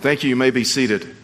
Thank 0.00 0.24
you. 0.24 0.30
You 0.30 0.36
may 0.36 0.50
be 0.50 0.64
seated. 0.64 1.14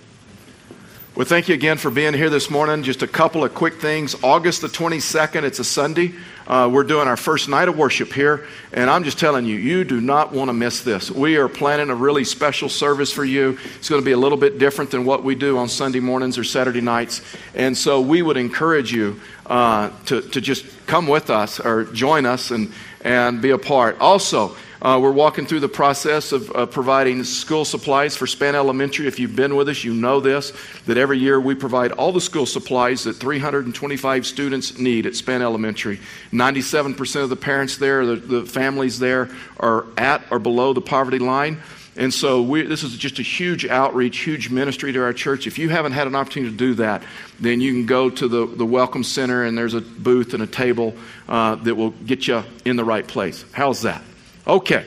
Well, 1.15 1.25
thank 1.25 1.49
you 1.49 1.55
again 1.55 1.79
for 1.79 1.91
being 1.91 2.13
here 2.13 2.29
this 2.29 2.51
morning. 2.51 2.83
Just 2.83 3.03
a 3.03 3.07
couple 3.07 3.43
of 3.43 3.55
quick 3.55 3.81
things. 3.81 4.15
August 4.23 4.61
the 4.61 4.69
22nd, 4.69 5.45
it's 5.45 5.59
a 5.59 5.65
Sunday. 5.65 6.13
Uh, 6.47 6.69
we're 6.71 6.85
doing 6.85 7.09
our 7.09 7.17
first 7.17 7.49
night 7.49 7.69
of 7.69 7.79
worship 7.79 8.13
here, 8.13 8.47
and 8.75 8.91
I'm 8.91 9.03
just 9.03 9.19
telling 9.19 9.47
you, 9.47 9.57
you 9.57 9.85
do 9.85 10.03
not 10.03 10.31
want 10.31 10.51
to 10.51 10.53
miss 10.53 10.83
this. 10.83 11.11
We 11.11 11.39
are 11.39 11.49
planning 11.49 11.89
a 11.89 11.95
really 11.95 12.25
special 12.25 12.69
service 12.69 13.11
for 13.11 13.25
you. 13.25 13.59
It's 13.77 13.89
going 13.89 14.03
to 14.03 14.05
be 14.05 14.13
a 14.13 14.19
little 14.19 14.37
bit 14.37 14.59
different 14.59 14.91
than 14.91 15.07
what 15.07 15.25
we 15.25 15.35
do 15.35 15.57
on 15.57 15.71
Sunday 15.71 16.01
mornings 16.01 16.37
or 16.37 16.45
Saturday 16.45 16.83
nights, 16.83 17.23
and 17.55 17.75
so 17.75 18.03
we 18.03 18.21
would 18.21 18.37
encourage 18.37 18.93
you 18.93 19.19
uh, 19.47 19.89
to, 20.05 20.21
to 20.21 20.41
just 20.43 20.67
come 20.87 21.07
with 21.07 21.31
us 21.31 21.59
or 21.61 21.85
join 21.85 22.27
us 22.27 22.51
and, 22.51 22.71
and 23.01 23.41
be 23.41 23.53
a 23.53 23.59
part. 23.59 23.99
Also, 24.01 24.55
uh, 24.83 24.99
we're 25.03 25.13
walking 25.13 25.47
through 25.47 25.61
the 25.61 25.69
process 25.69 26.33
of 26.33 26.51
uh, 26.55 26.67
providing 26.67 27.25
school 27.25 27.65
supplies 27.65 28.17
for 28.17 28.27
Span 28.27 28.55
Elementary. 28.55 29.07
If 29.07 29.19
you've 29.19 29.37
been 29.37 29.57
with 29.57 29.69
us, 29.69 29.85
you 29.85 29.95
know 29.95 30.21
this 30.21 30.53
that 30.87 30.99
every 30.99 31.19
year 31.19 31.41
we 31.41 31.55
provide 31.55 31.93
all 31.93 32.13
the 32.13 32.21
school 32.21 32.47
supplies 32.47 33.05
that 33.05 33.15
325 33.15 34.27
students 34.27 34.79
need 34.79 35.07
at 35.07 35.15
Span 35.15 35.43
Elementary. 35.43 35.99
97% 36.33 37.23
of 37.23 37.31
the 37.31 37.37
parents 37.37 37.79
there, 37.79 38.05
the, 38.05 38.17
the 38.17 38.47
families 38.47 38.99
there, 38.99 39.31
are 39.59 39.87
at 39.97 40.23
or 40.31 40.39
below 40.39 40.73
the 40.73 40.81
poverty 40.81 41.19
line. 41.19 41.61
And 41.99 42.13
so 42.13 42.43
we, 42.43 42.63
this 42.63 42.83
is 42.83 42.97
just 42.97 43.19
a 43.19 43.23
huge 43.23 43.65
outreach, 43.65 44.19
huge 44.19 44.51
ministry 44.51 44.93
to 44.93 45.03
our 45.03 45.15
church. 45.15 45.47
If 45.47 45.59
you 45.59 45.71
haven't 45.71 45.93
had 45.93 46.07
an 46.07 46.15
opportunity 46.15 46.53
to 46.53 46.59
do 46.59 46.75
that, 46.75 47.03
then 47.41 47.63
you 47.63 47.73
can 47.73 47.87
go 47.87 48.11
to 48.11 48.29
the, 48.29 48.47
the 48.47 48.67
Welcome 48.67 49.03
Center 49.03 49.45
and 49.45 49.57
there's 49.57 49.73
a 49.73 49.81
booth 49.81 50.35
and 50.35 50.43
a 50.43 50.47
table 50.47 50.95
uh, 51.27 51.55
that 51.57 51.75
will 51.75 51.91
get 51.91 52.29
you 52.29 52.45
in 52.67 52.77
the 52.77 52.85
right 52.85 53.07
place. 53.07 53.47
How's 53.53 53.83
that? 53.83 54.03
Okay. 54.47 54.87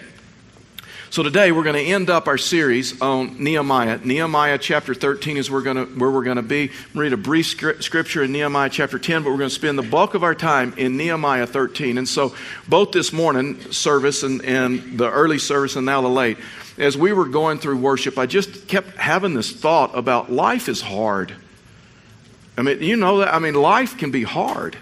So 1.10 1.22
today 1.22 1.52
we're 1.52 1.64
going 1.64 1.76
to 1.76 1.92
end 1.92 2.10
up 2.10 2.30
our 2.30 2.38
series 2.38 3.02
on 3.02 3.44
Nehemiah. 3.44 4.00
Nehemiah 4.02 4.58
chapter 4.58 4.94
13 4.94 5.36
is 5.36 5.52
where 5.52 5.60
we're 5.60 5.64
going 5.66 5.76
to, 5.76 6.00
where 6.00 6.10
we're 6.10 6.24
going 6.24 6.38
to 6.38 6.42
be. 6.42 6.72
read 6.96 7.12
a 7.12 7.18
brief 7.18 7.48
scripture 7.48 8.24
in 8.24 8.32
Nehemiah 8.32 8.70
chapter 8.70 8.98
10, 8.98 9.24
but 9.24 9.32
we're 9.32 9.38
going 9.38 9.50
to 9.50 9.56
spend 9.56 9.78
the 9.78 9.84
bulk 9.84 10.14
of 10.14 10.24
our 10.24 10.34
time 10.34 10.74
in 10.78 10.96
Nehemiah 10.96 11.46
13. 11.46 11.98
And 11.98 12.08
so 12.08 12.34
both 12.70 12.94
this 12.94 13.12
morning 13.12 13.60
service 13.70 14.24
and, 14.24 14.42
and 14.46 14.98
the 14.98 15.12
early 15.12 15.40
service 15.40 15.76
and 15.76 15.86
now 15.86 16.00
the 16.00 16.08
late, 16.08 16.38
as 16.78 16.98
we 16.98 17.12
were 17.12 17.28
going 17.28 17.60
through 17.60 17.80
worship, 17.80 18.18
I 18.18 18.28
just 18.28 18.70
kept 18.70 18.96
having 18.96 19.34
this 19.34 19.52
thought 19.52 19.98
about 19.98 20.32
life 20.32 20.70
is 20.70 20.80
hard. 20.80 21.36
I 22.58 22.62
mean, 22.62 22.82
you 22.82 22.96
know 22.96 23.18
that? 23.18 23.34
I 23.34 23.40
mean, 23.40 23.56
life 23.56 23.98
can 23.98 24.12
be 24.12 24.24
hard 24.24 24.78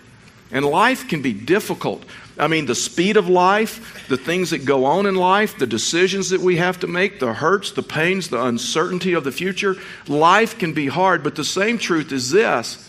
and 0.51 0.63
life 0.63 1.07
can 1.07 1.23
be 1.23 1.33
difficult. 1.33 2.03
I 2.39 2.47
mean, 2.47 2.65
the 2.67 2.75
speed 2.75 3.17
of 3.17 3.27
life, 3.27 4.07
the 4.07 4.17
things 4.17 4.51
that 4.51 4.65
go 4.65 4.85
on 4.85 5.05
in 5.05 5.15
life, 5.15 5.57
the 5.57 5.67
decisions 5.67 6.29
that 6.29 6.41
we 6.41 6.57
have 6.57 6.79
to 6.81 6.87
make, 6.87 7.19
the 7.19 7.33
hurts, 7.33 7.71
the 7.71 7.83
pains, 7.83 8.29
the 8.29 8.43
uncertainty 8.43 9.13
of 9.13 9.23
the 9.23 9.31
future. 9.31 9.75
Life 10.07 10.59
can 10.59 10.73
be 10.73 10.87
hard, 10.87 11.23
but 11.23 11.35
the 11.35 11.43
same 11.43 11.77
truth 11.77 12.11
is 12.11 12.29
this 12.31 12.83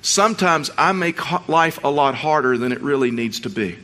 sometimes 0.00 0.70
I 0.76 0.92
make 0.92 1.48
life 1.48 1.82
a 1.84 1.90
lot 1.90 2.16
harder 2.16 2.58
than 2.58 2.72
it 2.72 2.80
really 2.80 3.12
needs 3.12 3.40
to 3.40 3.50
be. 3.50 3.78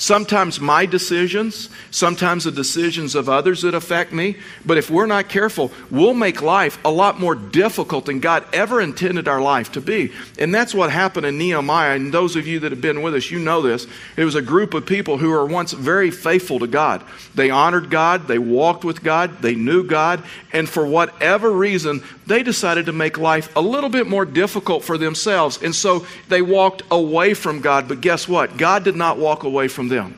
Sometimes 0.00 0.60
my 0.60 0.86
decisions, 0.86 1.68
sometimes 1.90 2.44
the 2.44 2.52
decisions 2.52 3.16
of 3.16 3.28
others 3.28 3.62
that 3.62 3.74
affect 3.74 4.12
me. 4.12 4.36
But 4.64 4.78
if 4.78 4.90
we're 4.90 5.06
not 5.06 5.28
careful, 5.28 5.72
we'll 5.90 6.14
make 6.14 6.40
life 6.40 6.78
a 6.84 6.90
lot 6.90 7.18
more 7.18 7.34
difficult 7.34 8.06
than 8.06 8.20
God 8.20 8.44
ever 8.52 8.80
intended 8.80 9.26
our 9.26 9.40
life 9.40 9.72
to 9.72 9.80
be. 9.80 10.12
And 10.38 10.54
that's 10.54 10.72
what 10.72 10.92
happened 10.92 11.26
in 11.26 11.36
Nehemiah. 11.36 11.96
And 11.96 12.14
those 12.14 12.36
of 12.36 12.46
you 12.46 12.60
that 12.60 12.70
have 12.70 12.80
been 12.80 13.02
with 13.02 13.16
us, 13.16 13.28
you 13.32 13.40
know 13.40 13.60
this. 13.60 13.88
It 14.16 14.24
was 14.24 14.36
a 14.36 14.42
group 14.42 14.72
of 14.72 14.86
people 14.86 15.18
who 15.18 15.30
were 15.30 15.44
once 15.44 15.72
very 15.72 16.12
faithful 16.12 16.60
to 16.60 16.68
God. 16.68 17.02
They 17.34 17.50
honored 17.50 17.90
God, 17.90 18.28
they 18.28 18.38
walked 18.38 18.84
with 18.84 19.02
God, 19.02 19.42
they 19.42 19.56
knew 19.56 19.82
God, 19.82 20.22
and 20.52 20.68
for 20.68 20.86
whatever 20.86 21.50
reason, 21.50 22.04
they 22.26 22.44
decided 22.44 22.86
to 22.86 22.92
make 22.92 23.18
life 23.18 23.54
a 23.56 23.60
little 23.60 23.90
bit 23.90 24.06
more 24.06 24.24
difficult 24.24 24.84
for 24.84 24.96
themselves. 24.96 25.60
And 25.60 25.74
so 25.74 26.06
they 26.28 26.42
walked 26.42 26.82
away 26.90 27.34
from 27.34 27.60
God. 27.60 27.88
But 27.88 28.00
guess 28.00 28.28
what? 28.28 28.56
God 28.56 28.84
did 28.84 28.94
not 28.94 29.18
walk 29.18 29.42
away 29.42 29.66
from 29.66 29.87
them. 29.88 30.16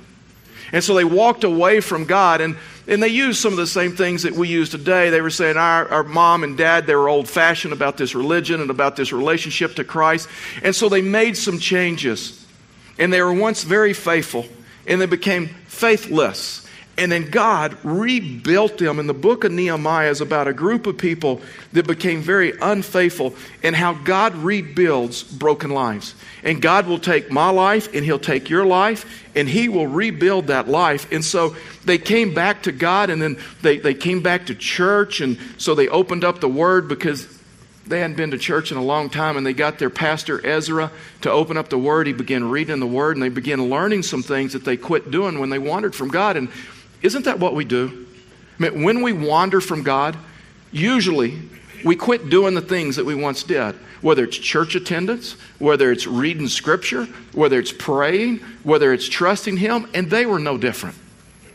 And 0.72 0.84
so 0.84 0.94
they 0.94 1.04
walked 1.04 1.44
away 1.44 1.80
from 1.80 2.04
God 2.04 2.40
and, 2.40 2.56
and 2.86 3.02
they 3.02 3.08
used 3.08 3.40
some 3.40 3.52
of 3.52 3.58
the 3.58 3.66
same 3.66 3.96
things 3.96 4.22
that 4.22 4.34
we 4.34 4.48
use 4.48 4.70
today. 4.70 5.10
They 5.10 5.20
were 5.20 5.30
saying 5.30 5.56
our, 5.56 5.88
our 5.88 6.04
mom 6.04 6.44
and 6.44 6.56
dad, 6.56 6.86
they 6.86 6.94
were 6.94 7.08
old 7.08 7.28
fashioned 7.28 7.72
about 7.72 7.96
this 7.96 8.14
religion 8.14 8.60
and 8.60 8.70
about 8.70 8.96
this 8.96 9.12
relationship 9.12 9.74
to 9.76 9.84
Christ. 9.84 10.28
And 10.62 10.74
so 10.74 10.88
they 10.88 11.02
made 11.02 11.36
some 11.36 11.58
changes. 11.58 12.46
And 12.98 13.12
they 13.12 13.22
were 13.22 13.32
once 13.32 13.64
very 13.64 13.92
faithful 13.92 14.46
and 14.86 15.00
they 15.00 15.06
became 15.06 15.48
faithless. 15.66 16.66
And 17.00 17.10
then 17.10 17.30
God 17.30 17.78
rebuilt 17.82 18.76
them. 18.76 18.98
And 18.98 19.08
the 19.08 19.14
book 19.14 19.44
of 19.44 19.52
Nehemiah 19.52 20.10
is 20.10 20.20
about 20.20 20.46
a 20.46 20.52
group 20.52 20.86
of 20.86 20.98
people 20.98 21.40
that 21.72 21.86
became 21.86 22.20
very 22.20 22.52
unfaithful 22.60 23.34
and 23.62 23.74
how 23.74 23.94
God 23.94 24.34
rebuilds 24.36 25.22
broken 25.22 25.70
lives. 25.70 26.14
And 26.44 26.60
God 26.60 26.86
will 26.86 26.98
take 26.98 27.30
my 27.30 27.48
life 27.48 27.94
and 27.94 28.04
He'll 28.04 28.18
take 28.18 28.50
your 28.50 28.66
life 28.66 29.26
and 29.34 29.48
He 29.48 29.70
will 29.70 29.86
rebuild 29.86 30.48
that 30.48 30.68
life. 30.68 31.10
And 31.10 31.24
so 31.24 31.56
they 31.86 31.96
came 31.96 32.34
back 32.34 32.64
to 32.64 32.72
God 32.72 33.08
and 33.08 33.22
then 33.22 33.38
they, 33.62 33.78
they 33.78 33.94
came 33.94 34.20
back 34.20 34.44
to 34.46 34.54
church. 34.54 35.22
And 35.22 35.38
so 35.56 35.74
they 35.74 35.88
opened 35.88 36.22
up 36.22 36.40
the 36.40 36.50
Word 36.50 36.86
because 36.86 37.26
they 37.86 38.00
hadn't 38.00 38.18
been 38.18 38.32
to 38.32 38.38
church 38.38 38.72
in 38.72 38.76
a 38.76 38.84
long 38.84 39.08
time 39.08 39.38
and 39.38 39.46
they 39.46 39.54
got 39.54 39.78
their 39.78 39.88
pastor 39.88 40.46
Ezra 40.46 40.92
to 41.22 41.30
open 41.30 41.56
up 41.56 41.70
the 41.70 41.78
Word. 41.78 42.06
He 42.06 42.12
began 42.12 42.50
reading 42.50 42.78
the 42.78 42.86
Word 42.86 43.16
and 43.16 43.22
they 43.22 43.30
began 43.30 43.70
learning 43.70 44.02
some 44.02 44.22
things 44.22 44.52
that 44.52 44.66
they 44.66 44.76
quit 44.76 45.10
doing 45.10 45.38
when 45.38 45.48
they 45.48 45.58
wandered 45.58 45.94
from 45.94 46.08
God. 46.08 46.36
And 46.36 46.50
isn't 47.02 47.24
that 47.24 47.38
what 47.38 47.54
we 47.54 47.64
do? 47.64 48.06
I 48.58 48.62
mean, 48.68 48.82
when 48.82 49.02
we 49.02 49.12
wander 49.12 49.60
from 49.60 49.82
God, 49.82 50.16
usually 50.70 51.38
we 51.84 51.96
quit 51.96 52.28
doing 52.28 52.54
the 52.54 52.60
things 52.60 52.96
that 52.96 53.06
we 53.06 53.14
once 53.14 53.42
did. 53.42 53.74
Whether 54.00 54.24
it's 54.24 54.36
church 54.36 54.74
attendance, 54.74 55.32
whether 55.58 55.92
it's 55.92 56.06
reading 56.06 56.48
scripture, 56.48 57.04
whether 57.32 57.58
it's 57.58 57.72
praying, 57.72 58.38
whether 58.62 58.92
it's 58.92 59.08
trusting 59.08 59.58
Him, 59.58 59.88
and 59.92 60.10
they 60.10 60.26
were 60.26 60.38
no 60.38 60.56
different. 60.56 60.96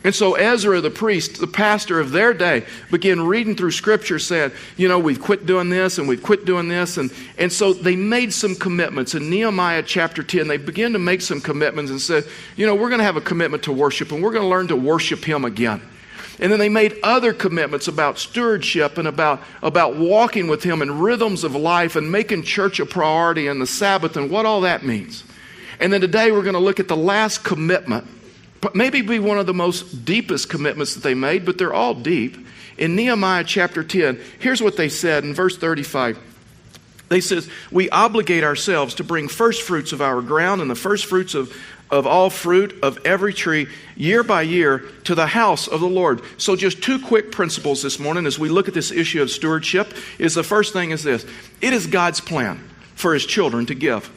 And 0.06 0.14
so 0.14 0.36
Ezra, 0.36 0.82
the 0.82 0.92
priest, 0.92 1.40
the 1.40 1.48
pastor 1.48 2.00
of 2.00 2.12
their 2.12 2.32
day, 2.32 2.64
began 2.92 3.26
reading 3.26 3.56
through 3.56 3.72
scripture, 3.72 4.20
said, 4.20 4.52
You 4.78 4.88
know, 4.88 5.00
we've 5.00 5.20
quit 5.20 5.48
doing 5.48 5.72
this 5.72 5.98
and 5.98 6.08
we've 6.08 6.22
quit 6.22 6.46
doing 6.46 6.68
this. 6.68 6.98
And, 6.98 7.12
and 7.40 7.52
so 7.52 7.74
they 7.74 7.96
made 7.96 8.32
some 8.32 8.54
commitments. 8.54 9.16
In 9.16 9.32
Nehemiah 9.32 9.82
chapter 9.82 10.22
10, 10.22 10.48
they 10.48 10.58
began 10.58 10.94
to 10.94 11.00
make 11.00 11.22
some 11.22 11.42
commitments 11.42 11.90
and 11.90 12.00
said, 12.00 12.24
You 12.56 12.68
know, 12.68 12.76
we're 12.76 12.90
going 12.90 13.00
to 13.00 13.04
have 13.06 13.18
a 13.18 13.22
commitment 13.22 13.64
to 13.64 13.72
worship 13.72 14.12
and 14.12 14.22
we're 14.22 14.32
going 14.32 14.44
to 14.44 14.48
learn 14.48 14.68
to 14.68 14.76
worship 14.76 15.26
Him 15.26 15.44
again. 15.44 15.82
And 16.40 16.52
then 16.52 16.60
they 16.60 16.70
made 16.70 17.00
other 17.02 17.34
commitments 17.34 17.88
about 17.88 18.20
stewardship 18.20 19.00
and 19.00 19.08
about, 19.08 19.42
about 19.64 19.96
walking 19.96 20.48
with 20.48 20.62
Him 20.62 20.84
and 20.84 21.02
rhythms 21.02 21.44
of 21.44 21.56
life 21.56 21.96
and 21.96 22.12
making 22.12 22.44
church 22.44 22.80
a 22.80 22.86
priority 22.86 23.48
and 23.48 23.60
the 23.60 23.66
Sabbath 23.66 24.16
and 24.18 24.30
what 24.30 24.46
all 24.46 24.62
that 24.62 24.86
means. 24.86 25.24
And 25.80 25.92
then 25.92 26.02
today 26.02 26.32
we're 26.32 26.44
going 26.44 26.54
to 26.54 26.60
look 26.60 26.80
at 26.80 26.88
the 26.88 26.96
last 26.96 27.44
commitment 27.44 28.08
maybe 28.74 29.02
be 29.02 29.20
one 29.20 29.38
of 29.38 29.46
the 29.46 29.54
most 29.54 30.06
deepest 30.06 30.50
commitments 30.50 30.94
that 30.96 31.04
they 31.04 31.14
made, 31.14 31.46
but 31.46 31.58
they're 31.58 31.74
all 31.74 31.94
deep. 31.94 32.38
In 32.78 32.96
Nehemiah 32.96 33.44
chapter 33.44 33.84
10, 33.84 34.20
here's 34.40 34.62
what 34.62 34.78
they 34.78 34.90
said 34.90 35.24
in 35.24 35.34
verse 35.34 35.58
35. 35.58 36.18
They 37.08 37.22
says, 37.22 37.48
"We 37.72 37.90
obligate 37.90 38.44
ourselves 38.44 38.96
to 38.96 39.04
bring 39.04 39.28
first 39.28 39.62
fruits 39.62 39.94
of 39.94 40.02
our 40.02 40.22
ground 40.22 40.62
and 40.62 40.70
the 40.70 40.76
first 40.76 41.06
fruits 41.06 41.36
of 41.36 41.54
of 41.92 42.08
all 42.08 42.32
fruit 42.32 42.76
of 42.82 42.98
every 43.06 43.32
tree 43.32 43.68
year 43.96 44.24
by 44.24 44.42
year 44.42 44.84
to 45.04 45.14
the 45.14 45.28
house 45.28 45.68
of 45.68 45.80
the 45.80 45.88
Lord." 45.88 46.22
So 46.38 46.56
just 46.56 46.82
two 46.82 46.98
quick 46.98 47.32
principles 47.32 47.84
this 47.84 48.00
morning 48.00 48.26
as 48.26 48.40
we 48.40 48.50
look 48.50 48.68
at 48.68 48.74
this 48.74 48.92
issue 48.92 49.22
of 49.22 49.30
stewardship 49.30 49.94
is 50.18 50.34
the 50.34 50.44
first 50.44 50.74
thing 50.74 50.90
is 50.90 51.04
this. 51.04 51.26
It 51.62 51.74
is 51.74 51.86
God's 51.86 52.22
plan 52.22 52.60
for 52.96 53.14
his 53.14 53.26
children 53.26 53.68
to 53.68 53.76
give. 53.76 54.10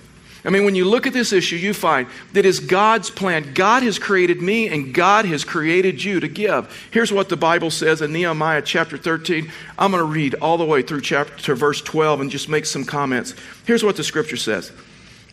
I 0.44 0.50
mean, 0.50 0.64
when 0.64 0.76
you 0.76 0.84
look 0.84 1.06
at 1.06 1.12
this 1.12 1.32
issue, 1.32 1.56
you 1.56 1.74
find 1.74 2.08
that 2.32 2.46
it's 2.46 2.60
God's 2.60 3.10
plan. 3.10 3.54
God 3.54 3.82
has 3.82 3.98
created 3.98 4.40
me 4.40 4.68
and 4.68 4.94
God 4.94 5.24
has 5.24 5.44
created 5.44 6.02
you 6.02 6.20
to 6.20 6.28
give. 6.28 6.88
Here's 6.92 7.12
what 7.12 7.28
the 7.28 7.36
Bible 7.36 7.70
says 7.70 8.02
in 8.02 8.12
Nehemiah 8.12 8.62
chapter 8.62 8.96
13. 8.96 9.50
I'm 9.78 9.90
going 9.90 10.02
to 10.02 10.08
read 10.08 10.34
all 10.36 10.56
the 10.56 10.64
way 10.64 10.82
through 10.82 11.00
chapter 11.00 11.36
to 11.44 11.54
verse 11.56 11.80
12 11.82 12.20
and 12.20 12.30
just 12.30 12.48
make 12.48 12.66
some 12.66 12.84
comments. 12.84 13.34
Here's 13.66 13.82
what 13.82 13.96
the 13.96 14.04
scripture 14.04 14.36
says. 14.36 14.70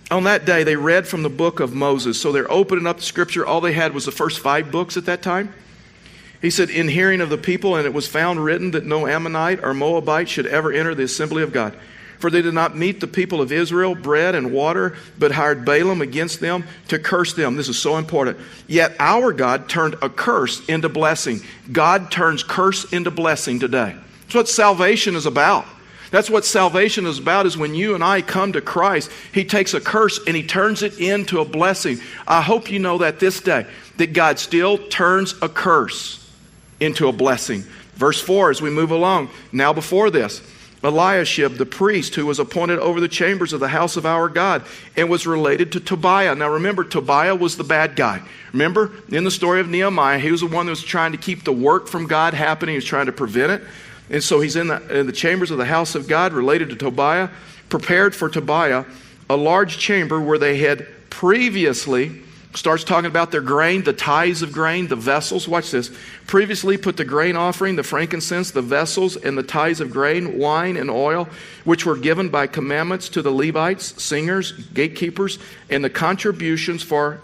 On 0.09 0.23
that 0.23 0.45
day, 0.45 0.63
they 0.63 0.75
read 0.75 1.07
from 1.07 1.23
the 1.23 1.29
book 1.29 1.59
of 1.59 1.73
Moses. 1.73 2.19
So 2.19 2.31
they're 2.31 2.51
opening 2.51 2.87
up 2.87 2.97
the 2.97 3.03
scripture. 3.03 3.45
All 3.45 3.61
they 3.61 3.73
had 3.73 3.93
was 3.93 4.05
the 4.05 4.11
first 4.11 4.39
five 4.39 4.71
books 4.71 4.97
at 4.97 5.05
that 5.05 5.21
time. 5.21 5.53
He 6.41 6.49
said, 6.49 6.69
In 6.69 6.87
hearing 6.87 7.21
of 7.21 7.29
the 7.29 7.37
people, 7.37 7.75
and 7.75 7.85
it 7.85 7.93
was 7.93 8.07
found 8.07 8.43
written 8.43 8.71
that 8.71 8.85
no 8.85 9.07
Ammonite 9.07 9.63
or 9.63 9.73
Moabite 9.73 10.29
should 10.29 10.45
ever 10.45 10.71
enter 10.71 10.93
the 10.93 11.03
assembly 11.03 11.41
of 11.41 11.51
God. 11.51 11.75
For 12.19 12.29
they 12.29 12.41
did 12.41 12.53
not 12.53 12.75
meet 12.75 12.99
the 12.99 13.07
people 13.07 13.41
of 13.41 13.51
Israel 13.51 13.95
bread 13.95 14.35
and 14.35 14.51
water, 14.51 14.95
but 15.19 15.31
hired 15.31 15.65
Balaam 15.65 16.01
against 16.01 16.39
them 16.39 16.65
to 16.87 16.99
curse 16.99 17.33
them. 17.33 17.55
This 17.55 17.69
is 17.69 17.77
so 17.77 17.97
important. 17.97 18.37
Yet 18.67 18.95
our 18.99 19.33
God 19.33 19.69
turned 19.69 19.95
a 20.01 20.09
curse 20.09 20.65
into 20.67 20.89
blessing. 20.89 21.41
God 21.71 22.11
turns 22.11 22.43
curse 22.43 22.91
into 22.93 23.11
blessing 23.11 23.59
today. 23.59 23.95
That's 24.23 24.35
what 24.35 24.49
salvation 24.49 25.15
is 25.15 25.25
about. 25.25 25.65
That's 26.11 26.29
what 26.29 26.45
salvation 26.45 27.05
is 27.05 27.19
about 27.19 27.45
is 27.45 27.57
when 27.57 27.75
you 27.75 27.95
and 27.95 28.03
I 28.03 28.21
come 28.21 28.53
to 28.53 28.61
Christ, 28.61 29.11
he 29.33 29.43
takes 29.43 29.73
a 29.73 29.81
curse 29.81 30.19
and 30.25 30.35
he 30.35 30.43
turns 30.43 30.81
it 30.81 30.99
into 30.99 31.39
a 31.39 31.45
blessing. 31.45 31.99
I 32.27 32.41
hope 32.41 32.71
you 32.71 32.79
know 32.79 32.99
that 32.99 33.19
this 33.19 33.41
day 33.41 33.65
that 33.97 34.13
God 34.13 34.39
still 34.39 34.77
turns 34.77 35.35
a 35.41 35.49
curse 35.49 36.31
into 36.79 37.07
a 37.07 37.11
blessing. 37.11 37.63
Verse 37.95 38.21
4 38.21 38.51
as 38.51 38.61
we 38.61 38.69
move 38.69 38.91
along. 38.91 39.29
Now, 39.51 39.73
before 39.73 40.09
this, 40.09 40.41
Eliashib, 40.83 41.57
the 41.57 41.65
priest 41.65 42.15
who 42.15 42.25
was 42.25 42.39
appointed 42.39 42.79
over 42.79 42.99
the 42.99 43.07
chambers 43.07 43.53
of 43.53 43.59
the 43.59 43.69
house 43.69 43.97
of 43.97 44.05
our 44.05 44.29
God 44.29 44.63
and 44.95 45.09
was 45.09 45.25
related 45.25 45.71
to 45.71 45.79
Tobiah. 45.79 46.35
Now 46.35 46.49
remember, 46.49 46.83
Tobiah 46.83 47.35
was 47.35 47.57
the 47.57 47.63
bad 47.63 47.95
guy. 47.95 48.21
Remember, 48.53 48.91
in 49.09 49.23
the 49.23 49.31
story 49.31 49.59
of 49.59 49.67
Nehemiah, 49.67 50.19
he 50.19 50.31
was 50.31 50.41
the 50.41 50.47
one 50.47 50.65
that 50.67 50.71
was 50.71 50.83
trying 50.83 51.11
to 51.13 51.17
keep 51.17 51.43
the 51.43 51.51
work 51.51 51.87
from 51.87 52.07
God 52.07 52.33
happening, 52.33 52.73
he 52.73 52.77
was 52.77 52.85
trying 52.85 53.07
to 53.07 53.11
prevent 53.11 53.51
it. 53.51 53.67
And 54.09 54.23
so 54.23 54.39
he's 54.39 54.55
in 54.55 54.67
the, 54.67 54.99
in 54.99 55.07
the 55.07 55.13
chambers 55.13 55.49
of 55.49 55.57
the 55.57 55.65
house 55.65 55.95
of 55.95 56.07
God 56.07 56.33
related 56.33 56.69
to 56.69 56.75
Tobiah, 56.75 57.29
prepared 57.69 58.15
for 58.15 58.29
Tobiah 58.29 58.85
a 59.29 59.35
large 59.35 59.77
chamber 59.79 60.21
where 60.21 60.37
they 60.37 60.57
had 60.57 60.87
previously 61.09 62.21
starts 62.55 62.83
talking 62.83 63.09
about 63.09 63.31
their 63.31 63.41
grain, 63.41 63.83
the 63.83 63.93
tithes 63.93 64.41
of 64.41 64.51
grain, 64.51 64.87
the 64.87 64.95
vessels. 64.95 65.47
Watch 65.47 65.71
this. 65.71 65.95
Previously 66.25 66.77
put 66.77 66.97
the 66.97 67.05
grain 67.05 67.35
offering, 67.35 67.75
the 67.75 67.83
frankincense, 67.83 68.51
the 68.51 68.61
vessels, 68.61 69.17
and 69.17 69.37
the 69.37 69.43
tithes 69.43 69.81
of 69.81 69.91
grain, 69.91 70.37
wine, 70.37 70.77
and 70.77 70.89
oil, 70.89 71.27
which 71.63 71.85
were 71.85 71.97
given 71.97 72.29
by 72.29 72.47
commandments 72.47 73.09
to 73.09 73.21
the 73.21 73.31
Levites, 73.31 74.01
singers, 74.01 74.51
gatekeepers, 74.51 75.37
and 75.69 75.83
the 75.83 75.89
contributions 75.89 76.81
for 76.81 77.21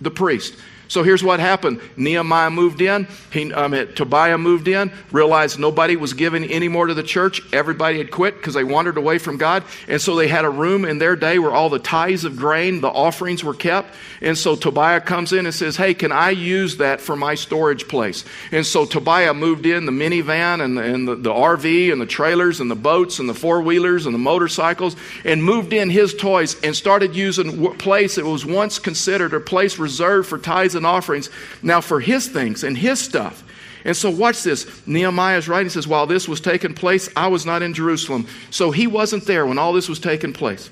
the 0.00 0.10
priest. 0.10 0.54
So 0.90 1.04
here's 1.04 1.22
what 1.22 1.38
happened 1.38 1.80
Nehemiah 1.96 2.50
moved 2.50 2.82
in, 2.82 3.06
he, 3.32 3.52
um, 3.52 3.72
Tobiah 3.94 4.36
moved 4.36 4.66
in, 4.66 4.90
realized 5.12 5.56
nobody 5.56 5.94
was 5.94 6.14
giving 6.14 6.44
any 6.44 6.66
more 6.66 6.88
to 6.88 6.94
the 6.94 7.04
church. 7.04 7.40
Everybody 7.52 7.98
had 7.98 8.10
quit 8.10 8.36
because 8.36 8.54
they 8.54 8.64
wandered 8.64 8.96
away 8.96 9.18
from 9.18 9.36
God. 9.36 9.62
And 9.86 10.02
so 10.02 10.16
they 10.16 10.26
had 10.26 10.44
a 10.44 10.50
room 10.50 10.84
in 10.84 10.98
their 10.98 11.14
day 11.14 11.38
where 11.38 11.52
all 11.52 11.68
the 11.68 11.78
tithes 11.78 12.24
of 12.24 12.36
grain, 12.36 12.80
the 12.80 12.88
offerings 12.88 13.44
were 13.44 13.54
kept. 13.54 13.94
And 14.20 14.36
so 14.36 14.56
Tobiah 14.56 15.00
comes 15.00 15.32
in 15.32 15.46
and 15.46 15.54
says, 15.54 15.76
Hey, 15.76 15.94
can 15.94 16.10
I 16.10 16.30
use 16.30 16.78
that 16.78 17.00
for 17.00 17.14
my 17.14 17.36
storage 17.36 17.86
place? 17.86 18.24
And 18.50 18.66
so 18.66 18.84
Tobiah 18.84 19.32
moved 19.32 19.66
in 19.66 19.86
the 19.86 19.92
minivan 19.92 20.60
and, 20.60 20.76
the, 20.76 20.82
and 20.82 21.06
the, 21.06 21.14
the 21.14 21.30
RV 21.30 21.92
and 21.92 22.00
the 22.00 22.06
trailers 22.06 22.58
and 22.58 22.68
the 22.68 22.74
boats 22.74 23.20
and 23.20 23.28
the 23.28 23.34
four 23.34 23.62
wheelers 23.62 24.06
and 24.06 24.14
the 24.14 24.18
motorcycles 24.18 24.96
and 25.24 25.44
moved 25.44 25.72
in 25.72 25.88
his 25.88 26.14
toys 26.14 26.60
and 26.64 26.74
started 26.74 27.14
using 27.14 27.64
a 27.64 27.70
place 27.74 28.16
that 28.16 28.24
was 28.24 28.44
once 28.44 28.80
considered 28.80 29.32
a 29.32 29.38
place 29.38 29.78
reserved 29.78 30.28
for 30.28 30.36
tithes 30.36 30.79
and 30.80 30.86
offerings 30.86 31.30
now 31.62 31.80
for 31.80 32.00
his 32.00 32.26
things 32.26 32.64
and 32.64 32.76
his 32.76 32.98
stuff. 32.98 33.44
And 33.84 33.96
so, 33.96 34.10
watch 34.10 34.42
this. 34.42 34.86
Nehemiah 34.86 35.38
is 35.38 35.48
writing, 35.48 35.70
says, 35.70 35.86
While 35.86 36.06
this 36.06 36.28
was 36.28 36.40
taking 36.40 36.74
place, 36.74 37.08
I 37.16 37.28
was 37.28 37.46
not 37.46 37.62
in 37.62 37.72
Jerusalem. 37.72 38.26
So, 38.50 38.70
he 38.70 38.86
wasn't 38.86 39.24
there 39.24 39.46
when 39.46 39.58
all 39.58 39.72
this 39.72 39.88
was 39.88 39.98
taking 39.98 40.32
place. 40.32 40.70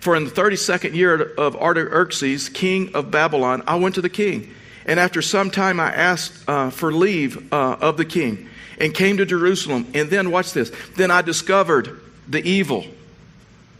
For 0.00 0.16
in 0.16 0.24
the 0.24 0.30
32nd 0.30 0.94
year 0.94 1.34
of 1.38 1.56
Artaxerxes, 1.56 2.48
king 2.48 2.94
of 2.94 3.10
Babylon, 3.10 3.62
I 3.66 3.76
went 3.76 3.94
to 3.94 4.02
the 4.02 4.08
king. 4.08 4.52
And 4.86 5.00
after 5.00 5.22
some 5.22 5.50
time, 5.50 5.80
I 5.80 5.92
asked 5.92 6.48
uh, 6.48 6.70
for 6.70 6.92
leave 6.92 7.52
uh, 7.52 7.76
of 7.80 7.96
the 7.96 8.04
king 8.04 8.48
and 8.78 8.92
came 8.92 9.16
to 9.18 9.24
Jerusalem. 9.24 9.86
And 9.94 10.10
then, 10.10 10.30
watch 10.30 10.52
this. 10.52 10.72
Then 10.96 11.10
I 11.10 11.22
discovered 11.22 12.00
the 12.28 12.44
evil 12.44 12.84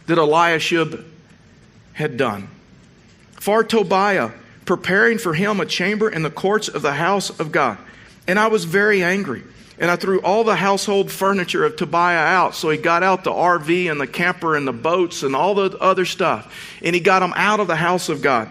that 0.07 0.17
Eliashib 0.17 1.03
had 1.93 2.17
done. 2.17 2.49
For 3.33 3.63
Tobiah, 3.63 4.31
preparing 4.65 5.17
for 5.17 5.33
him 5.33 5.59
a 5.59 5.65
chamber 5.65 6.09
in 6.09 6.23
the 6.23 6.29
courts 6.29 6.67
of 6.67 6.81
the 6.81 6.93
house 6.93 7.39
of 7.39 7.51
God. 7.51 7.77
And 8.27 8.39
I 8.39 8.47
was 8.47 8.65
very 8.65 9.03
angry. 9.03 9.43
And 9.77 9.91
I 9.91 9.97
threw 9.97 10.21
all 10.21 10.43
the 10.43 10.55
household 10.55 11.11
furniture 11.11 11.65
of 11.65 11.75
Tobiah 11.75 12.17
out. 12.17 12.55
So 12.55 12.69
he 12.69 12.77
got 12.77 13.03
out 13.03 13.23
the 13.23 13.31
RV 13.31 13.91
and 13.91 13.99
the 13.99 14.07
camper 14.07 14.55
and 14.55 14.65
the 14.65 14.73
boats 14.73 15.21
and 15.21 15.35
all 15.35 15.53
the 15.53 15.77
other 15.79 16.05
stuff. 16.05 16.53
And 16.81 16.95
he 16.95 17.01
got 17.01 17.19
them 17.19 17.33
out 17.35 17.59
of 17.59 17.67
the 17.67 17.75
house 17.75 18.07
of 18.07 18.21
God. 18.21 18.49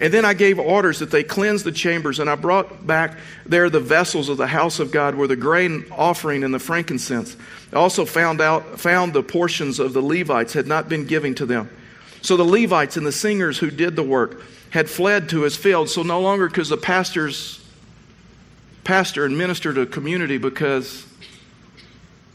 And 0.00 0.14
then 0.14 0.24
I 0.24 0.32
gave 0.32 0.58
orders 0.58 1.00
that 1.00 1.10
they 1.10 1.22
cleanse 1.22 1.62
the 1.62 1.72
chambers, 1.72 2.20
and 2.20 2.30
I 2.30 2.34
brought 2.34 2.86
back 2.86 3.18
there 3.44 3.68
the 3.68 3.80
vessels 3.80 4.30
of 4.30 4.38
the 4.38 4.46
house 4.46 4.80
of 4.80 4.90
God 4.90 5.14
where 5.14 5.28
the 5.28 5.36
grain 5.36 5.84
offering 5.92 6.42
and 6.42 6.54
the 6.54 6.58
frankincense. 6.58 7.36
I 7.70 7.76
also 7.76 8.06
found 8.06 8.40
out 8.40 8.80
found 8.80 9.12
the 9.12 9.22
portions 9.22 9.78
of 9.78 9.92
the 9.92 10.00
Levites 10.00 10.54
had 10.54 10.66
not 10.66 10.88
been 10.88 11.04
given 11.04 11.34
to 11.34 11.44
them. 11.44 11.68
So 12.22 12.36
the 12.36 12.44
Levites 12.44 12.96
and 12.96 13.06
the 13.06 13.12
singers 13.12 13.58
who 13.58 13.70
did 13.70 13.96
the 13.96 14.02
work 14.02 14.42
had 14.70 14.88
fled 14.88 15.28
to 15.30 15.42
his 15.42 15.56
field. 15.56 15.88
So 15.88 16.02
no 16.02 16.20
longer 16.20 16.48
could 16.48 16.66
the 16.66 16.76
pastors 16.76 17.60
pastor 18.84 19.24
and 19.24 19.36
minister 19.36 19.72
to 19.72 19.82
a 19.82 19.86
community 19.86 20.38
because 20.38 21.06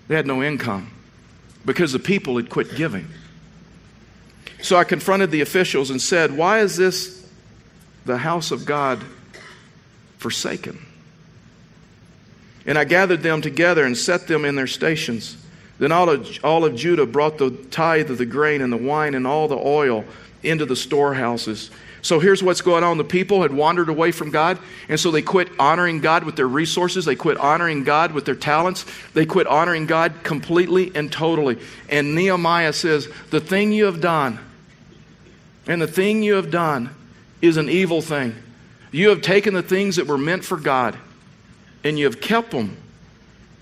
they 0.08 0.16
had 0.16 0.28
no 0.28 0.44
income, 0.44 0.92
because 1.66 1.92
the 1.92 2.00
people 2.00 2.38
had 2.38 2.50
quit 2.50 2.76
giving. 2.76 3.08
So 4.62 4.78
I 4.78 4.84
confronted 4.84 5.32
the 5.32 5.42
officials 5.42 5.90
and 5.90 6.02
said, 6.02 6.36
Why 6.36 6.60
is 6.60 6.78
this 6.78 7.28
the 8.06 8.18
house 8.18 8.52
of 8.52 8.66
God 8.66 9.04
forsaken? 10.18 10.84
And 12.66 12.78
I 12.78 12.84
gathered 12.84 13.22
them 13.22 13.42
together 13.42 13.86
and 13.86 13.98
set 13.98 14.28
them 14.28 14.46
in 14.46 14.56
their 14.56 14.68
stations. 14.68 15.38
Then 15.78 15.92
all 15.92 16.10
of, 16.10 16.40
all 16.44 16.64
of 16.64 16.76
Judah 16.76 17.06
brought 17.06 17.38
the 17.38 17.52
tithe 17.52 18.10
of 18.10 18.18
the 18.18 18.26
grain 18.26 18.62
and 18.62 18.72
the 18.72 18.78
wine 18.78 19.14
and 19.14 19.28
all 19.28 19.48
the 19.48 19.58
oil 19.58 20.06
into 20.42 20.66
the 20.66 20.76
storehouses. 20.76 21.70
So 22.02 22.20
here's 22.20 22.44
what's 22.44 22.62
going 22.62 22.84
on. 22.84 22.98
The 22.98 23.04
people 23.04 23.42
had 23.42 23.52
wandered 23.52 23.90
away 23.90 24.12
from 24.12 24.30
God, 24.30 24.60
and 24.88 25.00
so 25.00 25.10
they 25.10 25.24
quit 25.24 25.50
honoring 25.58 26.02
God 26.02 26.24
with 26.24 26.36
their 26.36 26.48
resources. 26.48 27.04
They 27.04 27.16
quit 27.16 27.38
honoring 27.38 27.84
God 27.84 28.12
with 28.12 28.26
their 28.26 28.36
talents. 28.36 28.86
They 29.14 29.26
quit 29.26 29.48
honoring 29.48 29.88
God 29.88 30.14
completely 30.24 30.92
and 30.94 31.12
totally. 31.12 31.58
And 31.90 32.14
Nehemiah 32.14 32.74
says, 32.74 33.10
The 33.32 33.40
thing 33.40 33.72
you 33.72 33.86
have 33.86 34.02
done, 34.02 34.38
and 35.66 35.82
the 35.82 35.88
thing 35.88 36.22
you 36.22 36.36
have 36.36 36.52
done 36.52 36.92
is 37.42 37.58
an 37.58 37.70
evil 37.70 38.04
thing. 38.04 38.36
You 38.92 39.10
have 39.10 39.24
taken 39.24 39.56
the 39.56 39.64
things 39.64 39.96
that 39.96 40.06
were 40.06 40.18
meant 40.18 40.46
for 40.46 40.58
God, 40.58 40.96
and 41.84 41.98
you 41.98 42.06
have 42.06 42.22
kept 42.22 42.52
them 42.52 42.78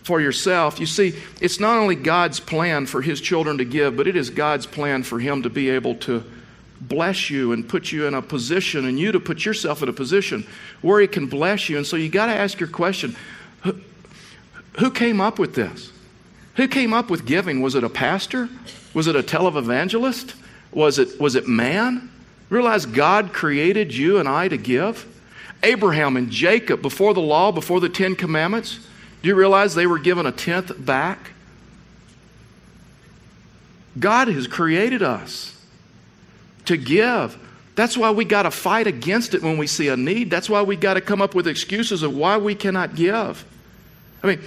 for 0.04 0.22
yourself. 0.22 0.80
You 0.80 0.86
see, 0.86 1.16
it's 1.42 1.60
not 1.60 1.78
only 1.78 1.96
God's 1.96 2.40
plan 2.40 2.86
for 2.86 3.02
his 3.02 3.22
children 3.22 3.58
to 3.58 3.66
give, 3.66 3.98
but 3.98 4.08
it 4.08 4.16
is 4.16 4.30
God's 4.30 4.66
plan 4.66 5.04
for 5.04 5.20
him 5.20 5.44
to 5.44 5.50
be 5.50 5.70
able 5.70 5.96
to 5.96 6.24
bless 6.82 7.30
you 7.30 7.54
and 7.54 7.68
put 7.68 7.92
you 7.92 8.06
in 8.06 8.14
a 8.14 8.22
position 8.22 8.86
and 8.86 9.00
you 9.00 9.12
to 9.14 9.20
put 9.20 9.46
yourself 9.46 9.82
in 9.82 9.90
a 9.90 9.94
position 9.94 10.46
where 10.82 11.00
he 11.00 11.08
can 11.08 11.28
bless 11.28 11.70
you. 11.70 11.78
And 11.78 11.88
so 11.88 11.96
you 11.96 12.10
got 12.10 12.28
to 12.28 12.36
ask 12.36 12.60
your 12.60 12.70
question 12.70 13.16
who, 13.62 13.80
who 14.80 14.92
came 14.92 15.22
up 15.22 15.40
with 15.40 15.56
this? 15.56 15.92
Who 16.56 16.68
came 16.68 16.94
up 16.94 17.10
with 17.10 17.26
giving? 17.26 17.62
Was 17.62 17.76
it 17.76 17.84
a 17.84 17.90
pastor? 17.90 18.50
Was 18.94 19.08
it 19.08 19.16
a 19.16 19.24
televangelist? 19.24 20.36
Was 20.72 21.00
it, 21.00 21.20
was 21.20 21.36
it 21.36 21.48
man? 21.48 22.12
Realize 22.50 22.86
God 22.86 23.34
created 23.34 23.96
you 23.96 24.20
and 24.20 24.28
I 24.28 24.50
to 24.50 24.58
give? 24.58 25.08
Abraham 25.64 26.18
and 26.18 26.30
Jacob, 26.30 26.82
before 26.82 27.14
the 27.14 27.22
law, 27.22 27.52
before 27.52 27.80
the 27.80 27.90
Ten 27.90 28.16
Commandments, 28.16 28.80
do 29.24 29.30
you 29.30 29.36
realize 29.36 29.74
they 29.74 29.88
were 29.88 30.00
given 30.00 30.26
a 30.26 30.34
tenth 30.34 30.86
back? 30.86 31.32
God 33.98 34.28
has 34.28 34.48
created 34.48 35.02
us 35.02 35.58
to 36.66 36.76
give. 36.76 37.38
That's 37.76 37.98
why 37.98 38.12
we 38.12 38.26
got 38.26 38.44
to 38.44 38.52
fight 38.52 38.86
against 38.86 39.34
it 39.34 39.42
when 39.42 39.58
we 39.58 39.66
see 39.66 39.88
a 39.88 39.96
need. 39.96 40.30
That's 40.30 40.50
why 40.50 40.62
we 40.62 40.76
got 40.76 40.96
to 40.96 41.02
come 41.02 41.22
up 41.22 41.34
with 41.36 41.48
excuses 41.48 42.04
of 42.04 42.14
why 42.14 42.38
we 42.38 42.54
cannot 42.54 42.96
give. 42.96 43.46
I 44.22 44.28
mean, 44.28 44.42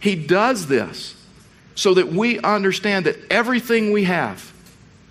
He 0.00 0.16
does 0.16 0.66
this 0.66 1.14
so 1.74 1.92
that 1.94 2.08
we 2.08 2.38
understand 2.40 3.04
that 3.06 3.18
everything 3.30 3.92
we 3.92 4.04
have 4.04 4.50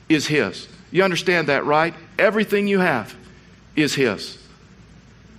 is 0.10 0.26
His. 0.26 0.68
You 0.90 1.04
understand 1.04 1.48
that, 1.48 1.64
right? 1.66 1.94
Everything 2.18 2.68
you 2.68 2.80
have 2.80 3.16
is 3.76 3.94
His. 3.94 4.41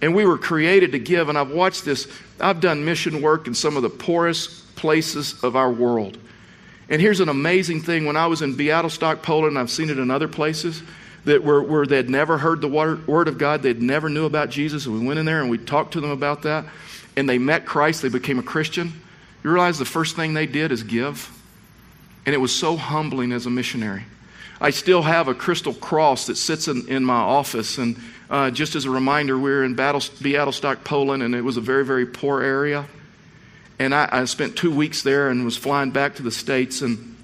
And 0.03 0.15
we 0.15 0.27
were 0.27 0.37
created 0.37 0.93
to 0.93 0.99
give, 0.99 1.29
and 1.29 1.39
I've 1.39 1.51
watched 1.51 1.85
this. 1.85 2.09
I've 2.41 2.61
done 2.61 2.85
mission 2.85 3.23
work 3.23 3.47
in 3.47 3.55
some 3.55 3.77
of 3.77 3.83
the 3.83 3.89
poorest 3.89 4.75
places 4.75 5.43
of 5.45 5.55
our 5.55 5.71
world. 5.71 6.19
And 6.89 7.01
here's 7.01 7.21
an 7.21 7.29
amazing 7.29 7.81
thing 7.81 8.05
when 8.05 8.17
I 8.17 8.27
was 8.27 8.43
in 8.43 8.55
Bialystok, 8.55 9.23
Poland, 9.23 9.57
I've 9.57 9.71
seen 9.71 9.89
it 9.89 9.99
in 9.99 10.11
other 10.11 10.29
places 10.29 10.83
that 11.25 11.45
were, 11.45 11.63
were 11.63 11.87
they'd 11.87 12.11
never 12.11 12.37
heard 12.37 12.61
the 12.61 12.69
word 12.69 13.29
of 13.29 13.39
God, 13.39 13.63
they'd 13.63 13.81
never 13.81 14.09
knew 14.09 14.27
about 14.27 14.51
Jesus. 14.51 14.87
And 14.87 15.01
we 15.01 15.07
went 15.07 15.21
in 15.21 15.25
there 15.25 15.41
and 15.41 15.49
we 15.49 15.57
talked 15.57 15.93
to 15.93 16.01
them 16.01 16.11
about 16.11 16.43
that. 16.43 16.67
And 17.17 17.29
they 17.29 17.39
met 17.39 17.65
Christ, 17.65 18.03
they 18.03 18.09
became 18.09 18.41
a 18.41 18.43
Christian. 18.43 18.93
You 19.45 19.51
realize 19.51 19.79
the 19.79 19.85
first 19.85 20.17
thing 20.17 20.35
they 20.35 20.47
did 20.47 20.73
is 20.73 20.83
give? 20.83 21.31
And 22.27 22.35
it 22.35 22.39
was 22.39 22.55
so 22.55 22.77
humbling 22.77 23.33
as 23.33 23.47
a 23.47 23.51
missionary. 23.51 24.05
I 24.61 24.71
still 24.71 25.03
have 25.03 25.29
a 25.29 25.35
crystal 25.35 25.75
cross 25.75 26.27
that 26.27 26.37
sits 26.37 26.69
in, 26.69 26.89
in 26.89 27.05
my 27.05 27.15
office. 27.15 27.79
And 27.79 27.97
uh, 28.33 28.51
just 28.51 28.75
as 28.75 28.85
a 28.85 28.91
reminder, 28.91 29.39
we 29.39 29.51
were 29.51 29.63
in 29.63 29.75
Battle, 29.75 30.01
Bialystok, 30.01 30.83
Poland, 30.83 31.23
and 31.23 31.37
it 31.37 31.43
was 31.43 31.57
a 31.57 31.61
very, 31.61 31.85
very 31.85 32.07
poor 32.07 32.43
area. 32.43 32.87
And 33.79 33.95
I, 33.95 34.09
I 34.11 34.25
spent 34.25 34.57
two 34.57 34.75
weeks 34.75 35.03
there 35.03 35.29
and 35.29 35.45
was 35.45 35.57
flying 35.57 35.93
back 35.93 36.17
to 36.17 36.25
the 36.25 36.33
States. 36.33 36.83
And 36.83 37.17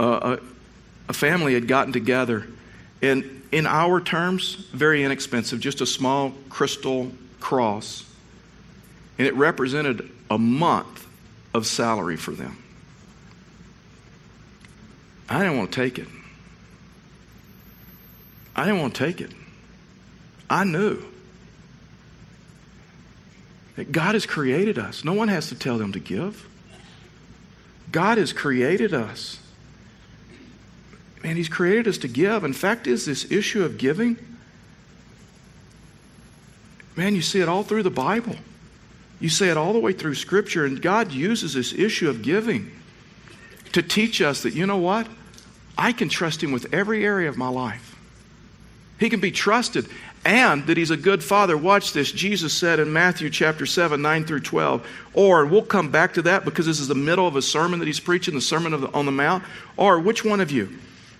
uh, 0.00 0.38
a, 0.38 1.10
a 1.10 1.12
family 1.12 1.52
had 1.52 1.68
gotten 1.68 1.92
together 1.92 2.46
and 3.04 3.42
in 3.52 3.66
our 3.66 4.00
terms, 4.00 4.54
very 4.72 5.04
inexpensive, 5.04 5.60
just 5.60 5.82
a 5.82 5.86
small 5.86 6.32
crystal 6.48 7.12
cross. 7.38 8.10
And 9.18 9.28
it 9.28 9.34
represented 9.34 10.10
a 10.30 10.38
month 10.38 11.06
of 11.52 11.66
salary 11.66 12.16
for 12.16 12.32
them. 12.32 12.56
I 15.28 15.40
didn't 15.40 15.58
want 15.58 15.72
to 15.72 15.80
take 15.82 15.98
it. 15.98 16.08
I 18.56 18.64
didn't 18.64 18.80
want 18.80 18.94
to 18.94 19.04
take 19.04 19.20
it. 19.20 19.30
I 20.48 20.64
knew. 20.64 21.04
that 23.76 23.90
God 23.90 24.14
has 24.14 24.26
created 24.26 24.78
us. 24.78 25.04
No 25.04 25.12
one 25.12 25.28
has 25.28 25.48
to 25.48 25.54
tell 25.54 25.78
them 25.78 25.92
to 25.92 26.00
give. 26.00 26.48
God 27.90 28.18
has 28.18 28.32
created 28.32 28.94
us. 28.94 29.40
Man, 31.22 31.36
He's 31.36 31.48
created 31.48 31.88
us 31.88 31.98
to 31.98 32.08
give. 32.08 32.44
In 32.44 32.52
fact, 32.52 32.86
is 32.86 33.06
this 33.06 33.30
issue 33.30 33.64
of 33.64 33.78
giving, 33.78 34.16
man, 36.96 37.14
you 37.14 37.22
see 37.22 37.40
it 37.40 37.48
all 37.48 37.62
through 37.62 37.82
the 37.82 37.90
Bible. 37.90 38.36
You 39.20 39.28
see 39.28 39.48
it 39.48 39.56
all 39.56 39.72
the 39.72 39.78
way 39.80 39.92
through 39.92 40.16
Scripture, 40.16 40.64
and 40.64 40.80
God 40.80 41.12
uses 41.12 41.54
this 41.54 41.72
issue 41.72 42.08
of 42.08 42.22
giving 42.22 42.70
to 43.72 43.82
teach 43.82 44.20
us 44.20 44.42
that, 44.42 44.54
you 44.54 44.66
know 44.66 44.76
what? 44.76 45.08
I 45.76 45.92
can 45.92 46.08
trust 46.08 46.42
Him 46.42 46.52
with 46.52 46.72
every 46.72 47.04
area 47.04 47.28
of 47.28 47.36
my 47.36 47.48
life. 47.48 47.96
He 48.98 49.10
can 49.10 49.18
be 49.18 49.32
trusted 49.32 49.88
and 50.24 50.66
that 50.66 50.76
he's 50.76 50.90
a 50.90 50.96
good 50.96 51.22
father. 51.22 51.56
Watch 51.56 51.92
this. 51.92 52.10
Jesus 52.10 52.52
said 52.52 52.80
in 52.80 52.92
Matthew 52.92 53.28
chapter 53.28 53.66
7, 53.66 54.00
9 54.00 54.24
through 54.24 54.40
12. 54.40 54.86
Or, 55.12 55.44
we'll 55.44 55.62
come 55.62 55.90
back 55.90 56.14
to 56.14 56.22
that 56.22 56.44
because 56.44 56.66
this 56.66 56.80
is 56.80 56.88
the 56.88 56.94
middle 56.94 57.26
of 57.26 57.36
a 57.36 57.42
sermon 57.42 57.78
that 57.80 57.86
he's 57.86 58.00
preaching, 58.00 58.34
the 58.34 58.40
Sermon 58.40 58.80
the, 58.80 58.92
on 58.92 59.06
the 59.06 59.12
Mount. 59.12 59.44
Or, 59.76 59.98
which 59.98 60.24
one 60.24 60.40
of 60.40 60.50
you, 60.50 60.70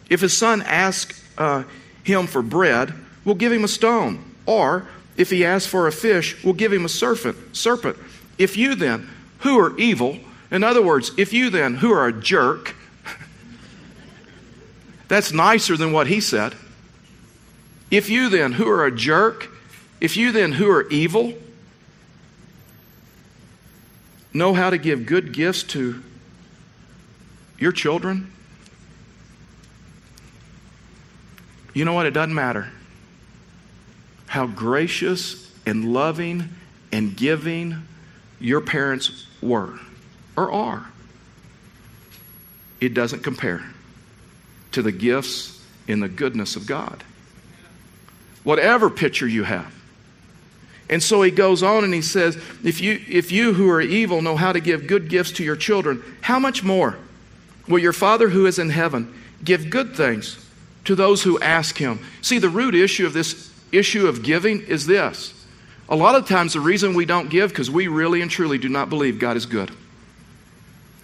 if 0.08 0.20
his 0.20 0.36
son 0.36 0.62
asks 0.62 1.22
uh, 1.36 1.64
him 2.02 2.26
for 2.26 2.42
bread, 2.42 2.94
will 3.24 3.34
give 3.34 3.52
him 3.52 3.64
a 3.64 3.68
stone? 3.68 4.24
Or, 4.46 4.88
if 5.16 5.30
he 5.30 5.44
asks 5.44 5.68
for 5.68 5.86
a 5.86 5.92
fish, 5.92 6.42
will 6.42 6.54
give 6.54 6.72
him 6.72 6.84
a 6.84 6.88
serpent? 6.88 7.36
Serpent. 7.54 7.98
If 8.38 8.56
you 8.56 8.74
then, 8.74 9.10
who 9.40 9.58
are 9.58 9.76
evil, 9.78 10.18
in 10.50 10.64
other 10.64 10.82
words, 10.82 11.12
if 11.18 11.32
you 11.32 11.50
then, 11.50 11.74
who 11.74 11.92
are 11.92 12.06
a 12.06 12.12
jerk, 12.12 12.74
that's 15.08 15.30
nicer 15.30 15.76
than 15.76 15.92
what 15.92 16.06
he 16.06 16.20
said. 16.20 16.54
If 17.94 18.10
you 18.10 18.28
then, 18.28 18.50
who 18.50 18.68
are 18.68 18.84
a 18.84 18.90
jerk, 18.90 19.48
if 20.00 20.16
you 20.16 20.32
then, 20.32 20.50
who 20.50 20.68
are 20.68 20.88
evil, 20.88 21.32
know 24.32 24.52
how 24.52 24.70
to 24.70 24.78
give 24.78 25.06
good 25.06 25.30
gifts 25.32 25.62
to 25.74 26.02
your 27.56 27.70
children, 27.70 28.32
you 31.72 31.84
know 31.84 31.92
what? 31.92 32.06
It 32.06 32.10
doesn't 32.10 32.34
matter 32.34 32.72
how 34.26 34.48
gracious 34.48 35.48
and 35.64 35.92
loving 35.92 36.48
and 36.90 37.16
giving 37.16 37.86
your 38.40 38.60
parents 38.60 39.28
were 39.40 39.78
or 40.36 40.50
are. 40.50 40.90
It 42.80 42.92
doesn't 42.92 43.22
compare 43.22 43.64
to 44.72 44.82
the 44.82 44.90
gifts 44.90 45.64
and 45.86 46.02
the 46.02 46.08
goodness 46.08 46.56
of 46.56 46.66
God 46.66 47.04
whatever 48.44 48.88
picture 48.88 49.26
you 49.26 49.42
have. 49.44 49.74
And 50.88 51.02
so 51.02 51.22
he 51.22 51.30
goes 51.30 51.62
on 51.62 51.82
and 51.82 51.94
he 51.94 52.02
says, 52.02 52.36
if 52.62 52.80
you, 52.80 53.00
if 53.08 53.32
you 53.32 53.54
who 53.54 53.68
are 53.70 53.80
evil 53.80 54.20
know 54.20 54.36
how 54.36 54.52
to 54.52 54.60
give 54.60 54.86
good 54.86 55.08
gifts 55.08 55.32
to 55.32 55.44
your 55.44 55.56
children, 55.56 56.02
how 56.20 56.38
much 56.38 56.62
more 56.62 56.98
will 57.66 57.78
your 57.78 57.94
Father 57.94 58.28
who 58.28 58.46
is 58.46 58.58
in 58.58 58.70
heaven 58.70 59.12
give 59.42 59.70
good 59.70 59.96
things 59.96 60.38
to 60.84 60.94
those 60.94 61.22
who 61.22 61.40
ask 61.40 61.78
him? 61.78 62.00
See, 62.20 62.38
the 62.38 62.50
root 62.50 62.74
issue 62.74 63.06
of 63.06 63.14
this 63.14 63.50
issue 63.72 64.06
of 64.06 64.22
giving 64.22 64.60
is 64.60 64.86
this. 64.86 65.32
A 65.88 65.96
lot 65.96 66.14
of 66.14 66.28
times, 66.28 66.52
the 66.52 66.60
reason 66.60 66.94
we 66.94 67.04
don't 67.04 67.28
give 67.28 67.50
because 67.50 67.70
we 67.70 67.88
really 67.88 68.22
and 68.22 68.30
truly 68.30 68.58
do 68.58 68.68
not 68.68 68.88
believe 68.88 69.18
God 69.18 69.36
is 69.36 69.46
good. 69.46 69.70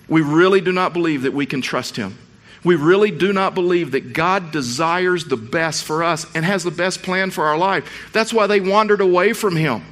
We 0.09 0.23
really 0.23 0.61
do 0.61 0.73
not 0.73 0.92
believe 0.92 1.23
that 1.23 1.32
we 1.32 1.47
can 1.47 1.61
trust 1.61 1.97
him. 1.97 2.18
We 2.62 2.76
really 2.76 3.10
do 3.10 3.32
not 3.32 3.54
believe 3.54 3.92
that 3.92 4.12
God 4.12 4.52
desires 4.52 5.24
the 5.24 5.36
best 5.36 5.84
for 5.84 6.04
us 6.04 6.26
and 6.34 6.44
has 6.44 6.62
the 6.62 6.70
best 6.70 7.02
plan 7.02 7.30
for 7.30 7.46
our 7.46 7.56
life. 7.56 8.10
That's 8.12 8.34
why 8.34 8.46
they 8.46 8.60
wandered 8.60 9.00
away 9.00 9.32
from 9.32 9.56
Him. 9.56 9.82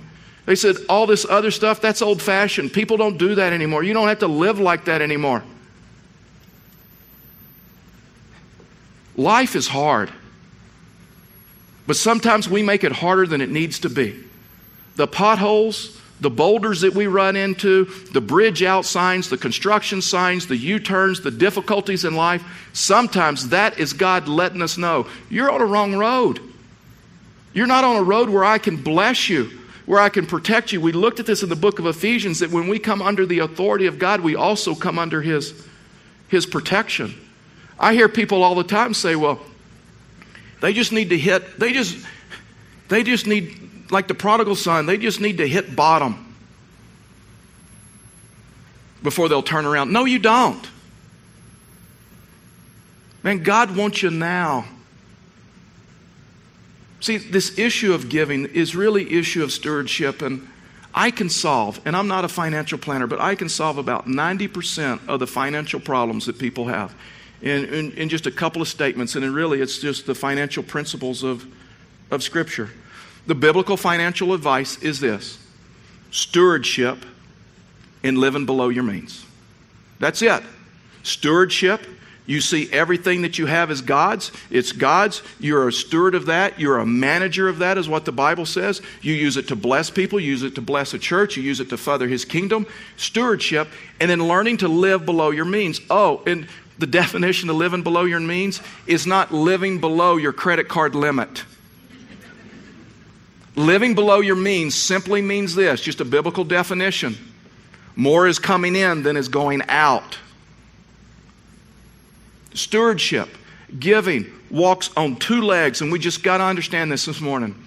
They 0.45 0.55
said, 0.55 0.77
All 0.89 1.07
this 1.07 1.27
other 1.29 1.51
stuff, 1.51 1.81
that's 1.81 2.03
old 2.03 2.21
fashioned. 2.21 2.73
People 2.73 2.99
don't 2.99 3.17
do 3.17 3.35
that 3.37 3.53
anymore. 3.53 3.83
You 3.83 3.95
don't 3.95 4.09
have 4.09 4.19
to 4.21 4.29
live 4.29 4.61
like 4.61 4.85
that 4.85 5.01
anymore. 5.01 5.43
Life 9.17 9.57
is 9.57 9.67
hard, 9.67 10.13
but 11.87 11.97
sometimes 11.97 12.49
we 12.49 12.63
make 12.63 12.85
it 12.85 12.93
harder 12.93 13.27
than 13.27 13.41
it 13.41 13.51
needs 13.51 13.81
to 13.81 13.91
be. 13.91 14.15
The 14.95 15.09
potholes, 15.09 16.01
the 16.21 16.31
boulders 16.31 16.81
that 16.81 16.95
we 16.95 17.07
run 17.07 17.37
into, 17.37 17.85
the 18.13 18.21
bridge 18.21 18.63
out 18.63 18.85
signs, 18.85 19.29
the 19.29 19.39
construction 19.39 20.03
signs, 20.03 20.47
the 20.47 20.57
U 20.57 20.79
turns, 20.79 21.21
the 21.21 21.31
difficulties 21.31 22.05
in 22.05 22.17
life, 22.17 22.43
sometimes 22.73 23.51
that 23.51 23.79
is 23.79 23.93
God 23.93 24.29
letting 24.29 24.63
us 24.63 24.77
know 24.79 25.07
you're 25.31 25.51
on 25.51 25.61
a 25.61 25.67
wrong 25.67 25.95
road. 25.95 26.41
You're 27.53 27.67
not 27.67 27.85
on 27.85 27.97
a 27.97 28.03
road 28.03 28.29
where 28.29 28.45
I 28.45 28.59
can 28.59 28.77
bless 28.77 29.29
you, 29.29 29.51
where 29.87 30.01
I 30.01 30.09
can 30.09 30.27
protect 30.27 30.73
you. 30.73 30.81
We 30.81 30.93
looked 30.93 31.19
at 31.19 31.27
this 31.27 31.43
in 31.43 31.49
the 31.49 31.57
book 31.57 31.79
of 31.79 31.87
Ephesians 31.87 32.41
that 32.41 32.51
when 32.51 32.69
we 32.69 32.79
come 32.79 33.01
under 33.01 33.25
the 33.25 33.41
authority 33.41 33.87
of 33.87 33.99
God, 33.99 34.21
we 34.21 34.37
also 34.37 34.75
come 34.75 34.99
under 34.99 35.23
His, 35.23 35.55
His 36.29 36.47
protection. 36.47 37.15
I 37.81 37.95
hear 37.95 38.09
people 38.09 38.43
all 38.43 38.55
the 38.55 38.65
time 38.65 38.93
say, 38.93 39.17
well, 39.17 39.41
they 40.61 40.73
just 40.73 40.93
need 40.93 41.11
to 41.11 41.19
hit, 41.19 41.59
they 41.59 41.73
just, 41.73 42.05
they 42.89 43.03
just 43.03 43.27
need 43.27 43.68
like 43.91 44.09
the 44.09 44.15
prodigal 44.15 44.57
son, 44.57 44.87
they 44.87 44.97
just 44.97 45.21
need 45.21 45.39
to 45.39 45.49
hit 45.49 45.75
bottom 45.75 46.37
before 49.03 49.29
they'll 49.29 49.43
turn 49.43 49.65
around. 49.65 49.93
No, 49.93 50.05
you 50.05 50.19
don't. 50.19 50.69
Man, 53.23 53.43
God 53.43 53.77
wants 53.77 54.03
you 54.03 54.11
now. 54.11 54.67
See, 57.01 57.17
this 57.17 57.59
issue 57.59 57.95
of 57.95 58.09
giving 58.09 58.47
is 58.47 58.75
really 58.75 59.13
issue 59.13 59.43
of 59.43 59.53
stewardship 59.53 60.23
and 60.23 60.49
I 60.95 61.11
can 61.11 61.29
solve, 61.29 61.81
and 61.85 61.95
I'm 61.95 62.09
not 62.09 62.25
a 62.25 62.29
financial 62.29 62.79
planner, 62.79 63.07
but 63.07 63.21
I 63.21 63.35
can 63.35 63.49
solve 63.49 63.79
about 63.79 64.07
90% 64.07 65.07
of 65.07 65.21
the 65.21 65.27
financial 65.27 65.79
problems 65.79 66.27
that 66.27 66.39
people 66.39 66.67
have 66.67 66.95
in, 67.41 67.67
in, 67.67 67.93
in 67.93 68.09
just 68.09 68.27
a 68.27 68.31
couple 68.31 68.63
of 68.63 68.69
statements. 68.69 69.15
And 69.15 69.25
really, 69.33 69.61
it's 69.61 69.79
just 69.79 70.07
the 70.07 70.15
financial 70.15 70.63
principles 70.63 71.23
of, 71.23 71.47
of 72.11 72.23
Scripture. 72.23 72.71
The 73.29 73.35
biblical 73.35 73.77
financial 73.77 74.33
advice 74.33 74.83
is 74.83 75.01
this 75.01 75.39
stewardship 76.11 77.05
in 78.03 78.17
living 78.17 78.47
below 78.47 78.71
your 78.71 78.85
means. 78.85 79.23
That's 79.99 80.23
it. 80.23 80.43
Stewardship. 81.03 81.87
You 82.25 82.41
see 82.41 82.73
everything 82.73 83.23
that 83.23 83.39
you 83.39 83.45
have 83.45 83.71
is 83.71 83.83
God's. 83.83 84.33
It's 84.51 84.73
God's. 84.73 85.23
You're 85.41 85.69
a 85.69 85.73
steward 85.73 86.15
of 86.15 86.27
that. 86.27 86.59
You're 86.59 86.79
a 86.79 86.87
manager 86.87 87.49
of 87.49 87.59
that, 87.59 87.77
is 87.77 87.87
what 87.87 88.07
the 88.07 88.13
Bible 88.13 88.47
says. 88.47 88.81
You 89.03 89.13
use 89.13 89.37
it 89.37 89.49
to 89.49 89.57
bless 89.57 89.91
people. 89.91 90.19
You 90.19 90.31
use 90.31 90.43
it 90.43 90.55
to 90.55 90.63
bless 90.63 90.95
a 90.95 90.99
church. 90.99 91.37
You 91.37 91.43
use 91.43 91.61
it 91.61 91.69
to 91.69 91.77
further 91.77 92.09
His 92.09 92.25
kingdom. 92.25 92.67
Stewardship. 92.97 93.69
And 94.01 94.11
then 94.11 94.27
learning 94.27 94.59
to 94.59 94.69
live 94.69 95.05
below 95.05 95.33
your 95.33 95.45
means. 95.45 95.83
Oh, 95.91 96.23
and 96.27 96.49
the 96.79 96.87
definition 97.03 97.51
of 97.51 97.57
living 97.57 97.83
below 97.83 98.05
your 98.05 98.21
means 98.21 98.63
is 98.87 99.07
not 99.07 99.35
living 99.35 99.81
below 99.81 100.17
your 100.17 100.33
credit 100.33 100.69
card 100.69 100.95
limit. 100.95 101.45
Living 103.59 103.97
below 103.97 104.21
your 104.21 104.37
means 104.37 104.77
simply 104.77 105.21
means 105.21 105.57
this 105.57 105.81
just 105.81 106.01
a 106.01 106.05
biblical 106.05 106.45
definition 106.45 107.19
more 107.97 108.29
is 108.29 108.39
coming 108.39 108.77
in 108.77 109.03
than 109.03 109.17
is 109.17 109.27
going 109.27 109.63
out. 109.69 110.17
Stewardship, 112.55 113.29
giving, 113.77 114.33
walks 114.49 114.91
on 114.97 115.17
two 115.17 115.43
legs, 115.43 115.81
and 115.81 115.91
we 115.91 115.99
just 115.99 116.23
got 116.23 116.39
to 116.39 116.45
understand 116.45 116.93
this 116.93 117.07
this 117.07 117.21
morning. 117.21 117.61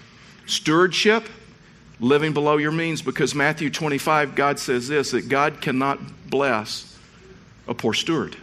Stewardship, 0.46 1.28
living 2.00 2.32
below 2.32 2.56
your 2.56 2.72
means, 2.72 3.02
because 3.02 3.34
Matthew 3.34 3.68
25, 3.68 4.34
God 4.34 4.58
says 4.58 4.88
this 4.88 5.10
that 5.10 5.28
God 5.28 5.60
cannot 5.60 5.98
bless 6.30 6.98
a 7.68 7.74
poor 7.74 7.92
steward. 7.92 8.34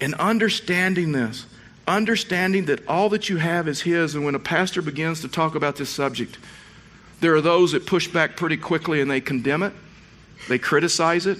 And 0.00 0.14
understanding 0.14 1.12
this, 1.12 1.46
understanding 1.86 2.66
that 2.66 2.86
all 2.86 3.08
that 3.10 3.28
you 3.28 3.38
have 3.38 3.68
is 3.68 3.82
His. 3.82 4.14
And 4.14 4.24
when 4.24 4.34
a 4.34 4.40
pastor 4.40 4.82
begins 4.82 5.20
to 5.22 5.28
talk 5.28 5.54
about 5.54 5.76
this 5.76 5.90
subject, 5.90 6.38
there 7.20 7.34
are 7.34 7.40
those 7.40 7.72
that 7.72 7.86
push 7.86 8.08
back 8.08 8.36
pretty 8.36 8.56
quickly 8.56 9.00
and 9.00 9.10
they 9.10 9.20
condemn 9.20 9.62
it, 9.62 9.72
they 10.48 10.58
criticize 10.58 11.26
it, 11.26 11.38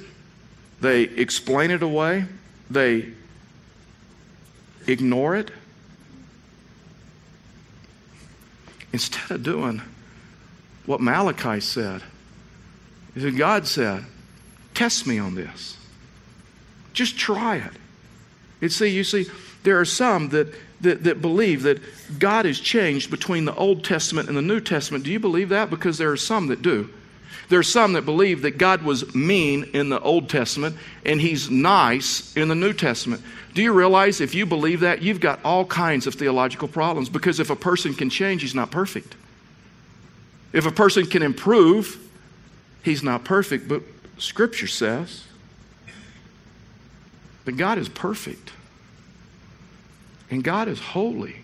they 0.80 1.02
explain 1.02 1.70
it 1.70 1.82
away, 1.82 2.24
they 2.70 3.12
ignore 4.86 5.36
it. 5.36 5.50
Instead 8.92 9.30
of 9.30 9.42
doing 9.42 9.80
what 10.86 11.00
Malachi 11.00 11.60
said, 11.60 12.02
God 13.36 13.66
said, 13.66 14.04
Test 14.74 15.06
me 15.06 15.18
on 15.18 15.34
this. 15.34 15.76
Just 16.92 17.18
try 17.18 17.56
it. 17.56 17.72
You 18.60 18.68
see, 18.68 18.88
you 18.88 19.04
see, 19.04 19.26
there 19.62 19.78
are 19.78 19.84
some 19.84 20.30
that, 20.30 20.52
that, 20.80 21.04
that 21.04 21.22
believe 21.22 21.62
that 21.62 21.80
God 22.18 22.44
has 22.44 22.58
changed 22.58 23.10
between 23.10 23.44
the 23.44 23.54
Old 23.54 23.84
Testament 23.84 24.28
and 24.28 24.36
the 24.36 24.42
New 24.42 24.60
Testament. 24.60 25.04
Do 25.04 25.12
you 25.12 25.20
believe 25.20 25.50
that? 25.50 25.70
Because 25.70 25.98
there 25.98 26.10
are 26.10 26.16
some 26.16 26.48
that 26.48 26.62
do. 26.62 26.90
There 27.48 27.58
are 27.58 27.64
some 27.64 27.92
that 27.92 28.04
believe 28.04 28.42
that 28.42 28.56
God 28.58 28.82
was 28.82 29.14
mean 29.14 29.64
in 29.74 29.88
the 29.88 30.00
Old 30.00 30.28
Testament 30.28 30.76
and 31.04 31.20
He's 31.20 31.50
nice 31.50 32.34
in 32.36 32.48
the 32.48 32.54
New 32.54 32.72
Testament. 32.72 33.22
Do 33.54 33.62
you 33.62 33.72
realize 33.72 34.20
if 34.20 34.34
you 34.34 34.46
believe 34.46 34.80
that, 34.80 35.02
you've 35.02 35.20
got 35.20 35.38
all 35.44 35.66
kinds 35.66 36.06
of 36.06 36.14
theological 36.14 36.68
problems 36.68 37.08
because 37.08 37.38
if 37.40 37.50
a 37.50 37.56
person 37.56 37.94
can 37.94 38.08
change, 38.08 38.40
he's 38.40 38.54
not 38.54 38.70
perfect. 38.70 39.14
If 40.52 40.66
a 40.66 40.70
person 40.70 41.06
can 41.06 41.22
improve, 41.22 41.98
He's 42.82 43.02
not 43.02 43.24
perfect, 43.24 43.68
but 43.68 43.82
Scripture 44.18 44.66
says 44.66 45.24
that 47.44 47.52
God 47.52 47.78
is 47.78 47.88
perfect 47.88 48.52
and 50.32 50.42
God 50.42 50.66
is 50.66 50.80
holy. 50.80 51.36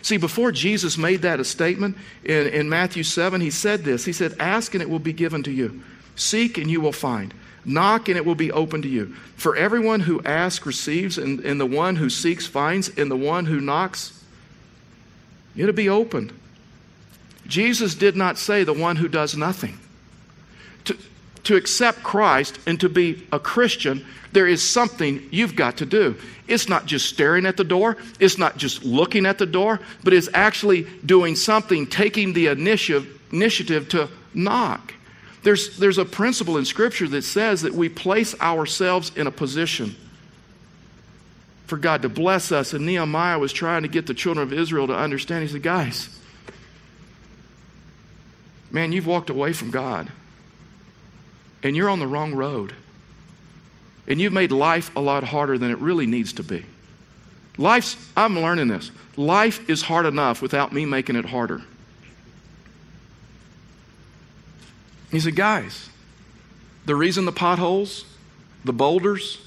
See, 0.00 0.16
before 0.16 0.50
Jesus 0.50 0.96
made 0.96 1.22
that 1.22 1.40
a 1.40 1.44
statement 1.44 1.96
in, 2.24 2.46
in 2.48 2.68
Matthew 2.70 3.02
7, 3.02 3.40
he 3.42 3.50
said 3.50 3.84
this. 3.84 4.06
He 4.06 4.14
said, 4.14 4.34
Ask 4.40 4.74
and 4.74 4.82
it 4.82 4.88
will 4.88 4.98
be 4.98 5.12
given 5.12 5.42
to 5.42 5.52
you, 5.52 5.82
seek 6.16 6.56
and 6.56 6.70
you 6.70 6.80
will 6.80 6.92
find. 6.92 7.34
Knock 7.66 8.08
and 8.08 8.16
it 8.16 8.24
will 8.24 8.34
be 8.34 8.50
open 8.50 8.80
to 8.82 8.88
you. 8.88 9.14
For 9.36 9.54
everyone 9.54 10.00
who 10.00 10.22
asks 10.22 10.64
receives, 10.66 11.18
and, 11.18 11.38
and 11.40 11.60
the 11.60 11.66
one 11.66 11.96
who 11.96 12.08
seeks 12.08 12.46
finds, 12.46 12.88
and 12.88 13.10
the 13.10 13.16
one 13.16 13.44
who 13.44 13.60
knocks, 13.60 14.24
it'll 15.54 15.74
be 15.74 15.90
opened. 15.90 16.32
Jesus 17.46 17.94
did 17.94 18.16
not 18.16 18.38
say 18.38 18.64
the 18.64 18.72
one 18.72 18.96
who 18.96 19.06
does 19.06 19.36
nothing. 19.36 19.78
To, 21.44 21.56
accept 21.56 22.02
Christ 22.02 22.58
and 22.66 22.78
to 22.80 22.88
be 22.88 23.26
a 23.32 23.38
Christian, 23.38 24.06
there 24.32 24.46
is 24.46 24.68
something 24.68 25.26
you've 25.30 25.56
got 25.56 25.78
to 25.78 25.86
do. 25.86 26.16
It's 26.48 26.68
not 26.68 26.86
just 26.86 27.08
staring 27.08 27.46
at 27.46 27.56
the 27.56 27.64
door, 27.64 27.96
it's 28.20 28.38
not 28.38 28.56
just 28.56 28.84
looking 28.84 29.26
at 29.26 29.38
the 29.38 29.46
door, 29.46 29.80
but 30.04 30.12
it's 30.12 30.28
actually 30.34 30.86
doing 31.04 31.36
something, 31.36 31.86
taking 31.86 32.32
the 32.32 32.46
initiative, 32.46 33.20
initiative 33.32 33.88
to 33.90 34.08
knock. 34.34 34.94
There's, 35.42 35.76
there's 35.78 35.98
a 35.98 36.04
principle 36.04 36.56
in 36.56 36.64
Scripture 36.64 37.08
that 37.08 37.22
says 37.22 37.62
that 37.62 37.74
we 37.74 37.88
place 37.88 38.38
ourselves 38.40 39.12
in 39.16 39.26
a 39.26 39.32
position 39.32 39.96
for 41.66 41.76
God 41.78 42.02
to 42.02 42.08
bless 42.08 42.52
us. 42.52 42.74
And 42.74 42.86
Nehemiah 42.86 43.38
was 43.38 43.52
trying 43.52 43.82
to 43.82 43.88
get 43.88 44.06
the 44.06 44.14
children 44.14 44.46
of 44.46 44.52
Israel 44.52 44.86
to 44.86 44.94
understand. 44.94 45.42
He 45.42 45.48
said, 45.48 45.62
Guys, 45.62 46.08
man, 48.70 48.92
you've 48.92 49.06
walked 49.06 49.30
away 49.30 49.52
from 49.52 49.70
God, 49.70 50.12
and 51.62 51.76
you're 51.76 51.88
on 51.88 51.98
the 51.98 52.06
wrong 52.06 52.34
road. 52.34 52.74
And 54.06 54.20
you've 54.20 54.32
made 54.32 54.50
life 54.50 54.94
a 54.96 55.00
lot 55.00 55.24
harder 55.24 55.58
than 55.58 55.70
it 55.70 55.78
really 55.78 56.06
needs 56.06 56.32
to 56.34 56.42
be. 56.42 56.64
Life's, 57.56 57.96
I'm 58.16 58.38
learning 58.38 58.68
this. 58.68 58.90
Life 59.16 59.68
is 59.68 59.82
hard 59.82 60.06
enough 60.06 60.42
without 60.42 60.72
me 60.72 60.84
making 60.84 61.16
it 61.16 61.26
harder. 61.26 61.62
He 65.10 65.20
said, 65.20 65.36
Guys, 65.36 65.90
the 66.86 66.96
reason 66.96 67.26
the 67.26 67.32
potholes, 67.32 68.04
the 68.64 68.72
boulders, 68.72 69.46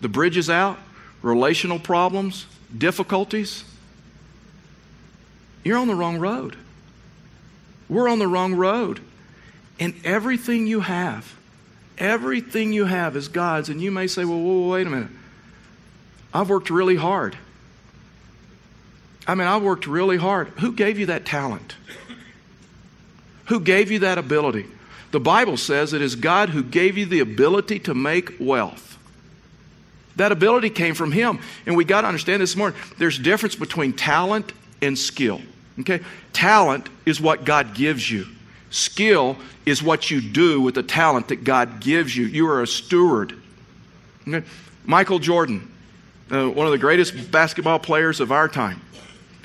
the 0.00 0.08
bridges 0.08 0.50
out, 0.50 0.78
relational 1.22 1.78
problems, 1.78 2.46
difficulties, 2.76 3.64
you're 5.64 5.78
on 5.78 5.88
the 5.88 5.94
wrong 5.94 6.18
road. 6.18 6.56
We're 7.88 8.08
on 8.08 8.18
the 8.18 8.28
wrong 8.28 8.54
road. 8.54 9.00
And 9.80 9.94
everything 10.04 10.66
you 10.66 10.80
have, 10.80 11.34
everything 11.98 12.72
you 12.72 12.84
have 12.84 13.16
is 13.16 13.28
God's. 13.28 13.68
And 13.68 13.80
you 13.80 13.90
may 13.90 14.06
say, 14.06 14.24
well, 14.24 14.38
whoa, 14.38 14.68
wait 14.68 14.86
a 14.86 14.90
minute. 14.90 15.10
I've 16.32 16.48
worked 16.48 16.70
really 16.70 16.96
hard. 16.96 17.36
I 19.26 19.34
mean, 19.34 19.46
I've 19.46 19.62
worked 19.62 19.86
really 19.86 20.16
hard. 20.16 20.48
Who 20.60 20.72
gave 20.72 20.98
you 20.98 21.06
that 21.06 21.26
talent? 21.26 21.76
Who 23.46 23.60
gave 23.60 23.90
you 23.90 24.00
that 24.00 24.18
ability? 24.18 24.66
The 25.10 25.20
Bible 25.20 25.56
says 25.56 25.92
it 25.92 26.02
is 26.02 26.16
God 26.16 26.50
who 26.50 26.62
gave 26.62 26.98
you 26.98 27.06
the 27.06 27.20
ability 27.20 27.78
to 27.80 27.94
make 27.94 28.34
wealth. 28.38 28.98
That 30.16 30.32
ability 30.32 30.70
came 30.70 30.94
from 30.94 31.12
Him. 31.12 31.38
And 31.64 31.76
we 31.76 31.84
got 31.84 32.02
to 32.02 32.08
understand 32.08 32.42
this 32.42 32.56
morning 32.56 32.78
there's 32.98 33.18
difference 33.18 33.54
between 33.54 33.92
talent 33.92 34.52
and 34.82 34.98
skill. 34.98 35.40
Okay? 35.80 36.00
Talent 36.32 36.88
is 37.06 37.20
what 37.20 37.44
God 37.44 37.74
gives 37.74 38.10
you. 38.10 38.26
Skill 38.70 39.36
is 39.64 39.82
what 39.82 40.10
you 40.10 40.20
do 40.20 40.60
with 40.60 40.74
the 40.74 40.82
talent 40.82 41.28
that 41.28 41.44
God 41.44 41.80
gives 41.80 42.16
you. 42.16 42.26
You 42.26 42.48
are 42.48 42.62
a 42.62 42.66
steward. 42.66 43.34
Okay? 44.26 44.46
Michael 44.84 45.18
Jordan, 45.18 45.70
uh, 46.30 46.48
one 46.48 46.66
of 46.66 46.72
the 46.72 46.78
greatest 46.78 47.30
basketball 47.30 47.78
players 47.78 48.20
of 48.20 48.32
our 48.32 48.48
time. 48.48 48.80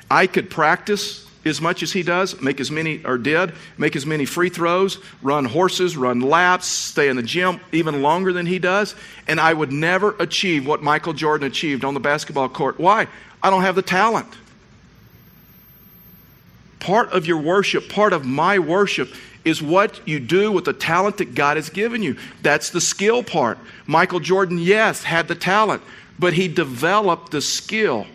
I 0.10 0.28
could 0.28 0.50
practice 0.50 1.28
as 1.46 1.60
much 1.60 1.84
as 1.84 1.92
he 1.92 2.04
does, 2.04 2.40
make 2.42 2.60
as 2.60 2.72
many, 2.72 3.04
or 3.04 3.18
did, 3.18 3.54
make 3.78 3.96
as 3.96 4.06
many 4.06 4.26
free 4.26 4.50
throws, 4.50 5.00
run 5.22 5.46
horses, 5.46 5.98
run 5.98 6.22
laps, 6.22 6.68
stay 6.68 7.10
in 7.10 7.18
the 7.18 7.24
gym 7.24 7.60
even 7.72 8.02
longer 8.02 8.32
than 8.32 8.46
he 8.46 8.60
does, 8.60 8.96
and 9.28 9.40
I 9.40 9.54
would 9.54 9.72
never 9.72 10.16
achieve 10.20 10.66
what 10.66 10.82
Michael 10.82 11.14
Jordan 11.14 11.48
achieved 11.48 11.84
on 11.84 11.94
the 11.94 12.00
basketball 12.00 12.48
court. 12.48 12.80
Why? 12.80 13.08
I 13.42 13.50
don't 13.50 13.64
have 13.64 13.76
the 13.76 13.82
talent. 13.82 14.28
Part 16.84 17.14
of 17.14 17.26
your 17.26 17.38
worship, 17.38 17.88
part 17.88 18.12
of 18.12 18.26
my 18.26 18.60
worship, 18.60 19.10
is 19.46 19.62
what 19.62 20.06
you 20.06 20.20
do 20.20 20.52
with 20.52 20.66
the 20.66 20.74
talent 20.74 21.18
that 21.18 21.34
God 21.34 21.56
has 21.56 21.70
given 21.70 22.04
you. 22.04 22.18
That's 22.42 22.72
the 22.72 22.82
skill 22.82 23.24
part. 23.24 23.58
Michael 23.88 24.20
Jordan, 24.20 24.58
yes, 24.58 25.04
had 25.04 25.30
the 25.30 25.36
talent, 25.36 25.82
but 26.20 26.34
he 26.34 26.50
developed 26.50 27.32
the 27.32 27.42
skill. 27.42 28.06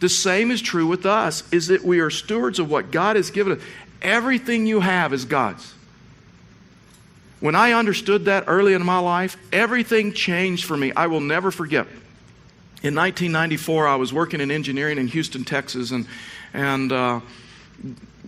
The 0.00 0.10
same 0.10 0.50
is 0.50 0.60
true 0.60 0.86
with 0.86 1.06
us, 1.06 1.42
is 1.50 1.68
that 1.68 1.84
we 1.84 2.00
are 2.00 2.10
stewards 2.10 2.58
of 2.58 2.70
what 2.70 2.90
God 2.90 3.16
has 3.16 3.30
given 3.30 3.54
us. 3.54 3.64
Everything 4.02 4.66
you 4.66 4.80
have 4.80 5.14
is 5.14 5.24
God's. 5.24 5.72
When 7.40 7.54
I 7.54 7.72
understood 7.72 8.26
that 8.26 8.44
early 8.46 8.74
in 8.74 8.84
my 8.84 8.98
life, 8.98 9.38
everything 9.54 10.12
changed 10.12 10.66
for 10.66 10.76
me. 10.76 10.92
I 10.92 11.06
will 11.06 11.22
never 11.22 11.50
forget. 11.50 11.86
In 12.82 12.94
1994, 12.94 13.88
I 13.88 13.96
was 13.96 14.12
working 14.12 14.42
in 14.42 14.50
engineering 14.50 14.98
in 14.98 15.06
Houston, 15.06 15.44
Texas, 15.44 15.92
and, 15.92 16.06
and 16.52 16.92
uh, 16.92 17.20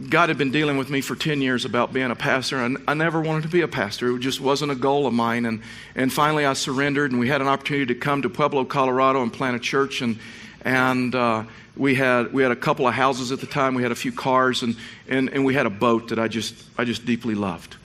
God 0.09 0.29
had 0.29 0.39
been 0.39 0.53
dealing 0.53 0.77
with 0.77 0.91
me 0.91 1.01
for 1.01 1.17
10 1.17 1.43
years 1.43 1.65
about 1.65 1.93
being 1.93 2.11
a 2.11 2.17
pastor, 2.17 2.59
and 2.59 2.79
I 2.87 2.95
never 2.95 3.21
wanted 3.21 3.43
to 3.43 3.49
be 3.49 3.63
a 3.63 3.69
pastor. 3.69 4.15
It 4.15 4.21
just 4.21 4.41
wasn't 4.41 4.71
a 4.71 4.77
goal 4.77 5.07
of 5.07 5.15
mine. 5.15 5.45
And, 5.45 5.63
and 5.97 6.13
finally, 6.13 6.47
I 6.47 6.53
surrendered, 6.53 7.11
and 7.11 7.19
we 7.19 7.29
had 7.29 7.41
an 7.41 7.49
opportunity 7.49 7.93
to 7.93 7.99
come 7.99 8.23
to 8.23 8.31
Pueblo, 8.31 8.65
Colorado, 8.65 9.23
and 9.23 9.33
plant 9.33 9.57
a 9.57 9.59
church. 9.59 10.01
And, 10.01 10.19
and 10.63 11.15
uh, 11.15 11.45
we 11.77 11.95
had 11.95 12.33
we 12.33 12.43
had 12.43 12.53
a 12.53 12.57
couple 12.57 12.87
of 12.87 12.95
houses 12.95 13.33
at 13.33 13.41
the 13.41 13.47
time. 13.47 13.75
We 13.75 13.83
had 13.83 13.93
a 13.93 13.97
few 13.97 14.13
cars, 14.13 14.63
and 14.63 14.77
and, 15.09 15.31
and 15.31 15.45
we 15.45 15.55
had 15.55 15.67
a 15.67 15.71
boat 15.71 16.09
that 16.09 16.19
I 16.19 16.29
just 16.29 16.55
I 16.77 16.85
just 16.85 17.07
deeply 17.07 17.35
loved. 17.35 17.77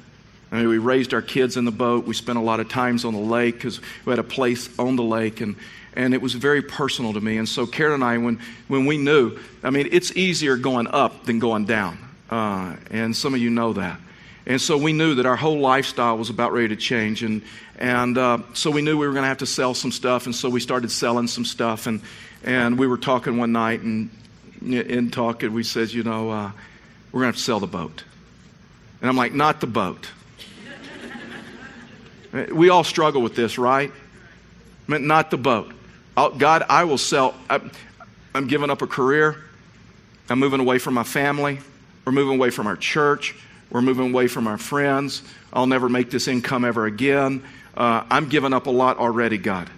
I 0.52 0.58
mean, 0.58 0.68
we 0.68 0.78
raised 0.78 1.16
our 1.16 1.22
kids 1.22 1.58
in 1.58 1.66
the 1.66 1.72
boat. 1.72 2.06
We 2.06 2.14
spent 2.14 2.38
a 2.38 2.42
lot 2.42 2.60
of 2.60 2.70
times 2.70 3.06
on 3.06 3.14
the 3.14 3.20
lake 3.20 3.56
because 3.56 3.80
we 4.06 4.12
had 4.12 4.20
a 4.20 4.24
place 4.24 4.70
on 4.78 4.96
the 4.96 5.04
lake, 5.04 5.42
and 5.42 5.56
and 5.96 6.14
it 6.14 6.22
was 6.22 6.34
very 6.34 6.62
personal 6.62 7.14
to 7.14 7.22
me. 7.22 7.38
And 7.38 7.48
so 7.48 7.66
Karen 7.66 7.94
and 7.94 8.04
I, 8.04 8.18
when 8.18 8.40
when 8.68 8.86
we 8.86 8.98
knew, 8.98 9.38
I 9.64 9.70
mean, 9.70 9.90
it's 9.92 10.16
easier 10.16 10.58
going 10.58 10.88
up 10.88 11.26
than 11.26 11.40
going 11.40 11.66
down, 11.66 11.98
uh, 12.30 12.76
and 12.92 13.16
some 13.16 13.34
of 13.34 13.40
you 13.40 13.50
know 13.50 13.74
that. 13.74 14.00
And 14.46 14.60
so 14.60 14.78
we 14.78 14.92
knew 14.92 15.16
that 15.16 15.26
our 15.26 15.36
whole 15.36 15.60
lifestyle 15.60 16.18
was 16.18 16.30
about 16.30 16.52
ready 16.52 16.70
to 16.70 16.76
change. 16.76 17.24
And, 17.24 17.44
and 17.78 18.18
uh, 18.18 18.40
so 18.54 18.72
we 18.72 18.82
knew 18.82 18.98
we 18.98 19.08
were 19.08 19.14
going 19.14 19.24
to 19.24 19.30
have 19.30 19.38
to 19.38 19.46
sell 19.46 19.74
some 19.74 19.92
stuff. 19.92 20.26
And 20.26 20.36
so 20.36 20.50
we 20.50 20.60
started 20.60 20.92
selling 20.92 21.28
some 21.28 21.46
stuff. 21.46 21.88
And, 21.88 22.02
and 22.44 22.78
we 22.78 22.88
were 22.88 22.98
talking 22.98 23.38
one 23.38 23.54
night, 23.54 23.82
and 23.82 24.10
in 24.62 25.12
talking, 25.12 25.54
we 25.54 25.64
said, 25.64 25.92
you 25.92 26.04
know, 26.04 26.30
uh, 26.30 26.52
we're 27.12 27.22
going 27.22 27.24
to 27.24 27.28
have 27.28 27.36
to 27.36 27.42
sell 27.42 27.60
the 27.62 27.68
boat. 27.68 28.04
And 29.00 29.10
I'm 29.10 29.16
like, 29.16 29.34
not 29.34 29.62
the 29.62 29.68
boat. 29.68 30.10
we 32.52 32.70
all 32.70 32.84
struggle 32.84 33.22
with 33.22 33.36
this, 33.36 33.58
right? 33.58 33.92
Not 34.88 35.32
the 35.32 35.38
boat. 35.38 35.74
I'll, 36.16 36.32
God, 36.32 36.64
I 36.70 36.84
will 36.84 36.98
sell. 36.98 37.34
I'm, 37.50 37.72
I'm 38.34 38.48
giving 38.48 38.70
up 38.70 38.82
a 38.82 38.88
career. 38.88 39.38
I'm 40.30 40.40
moving 40.40 40.60
away 40.60 40.80
from 40.80 40.94
my 40.94 41.04
family. 41.04 41.60
We're 42.06 42.12
moving 42.12 42.38
away 42.38 42.50
from 42.50 42.68
our 42.68 42.76
church. 42.76 43.36
We're 43.70 43.82
moving 43.82 44.12
away 44.12 44.28
from 44.28 44.48
our 44.48 44.58
friends. 44.58 45.24
I'll 45.52 45.68
never 45.68 45.90
make 45.90 46.12
this 46.12 46.28
income 46.28 46.66
ever 46.66 46.86
again. 46.86 47.44
Uh, 47.76 48.04
I'm 48.10 48.30
giving 48.30 48.54
up 48.54 48.68
a 48.68 48.72
lot 48.72 48.98
already, 48.98 49.38
God. 49.38 49.70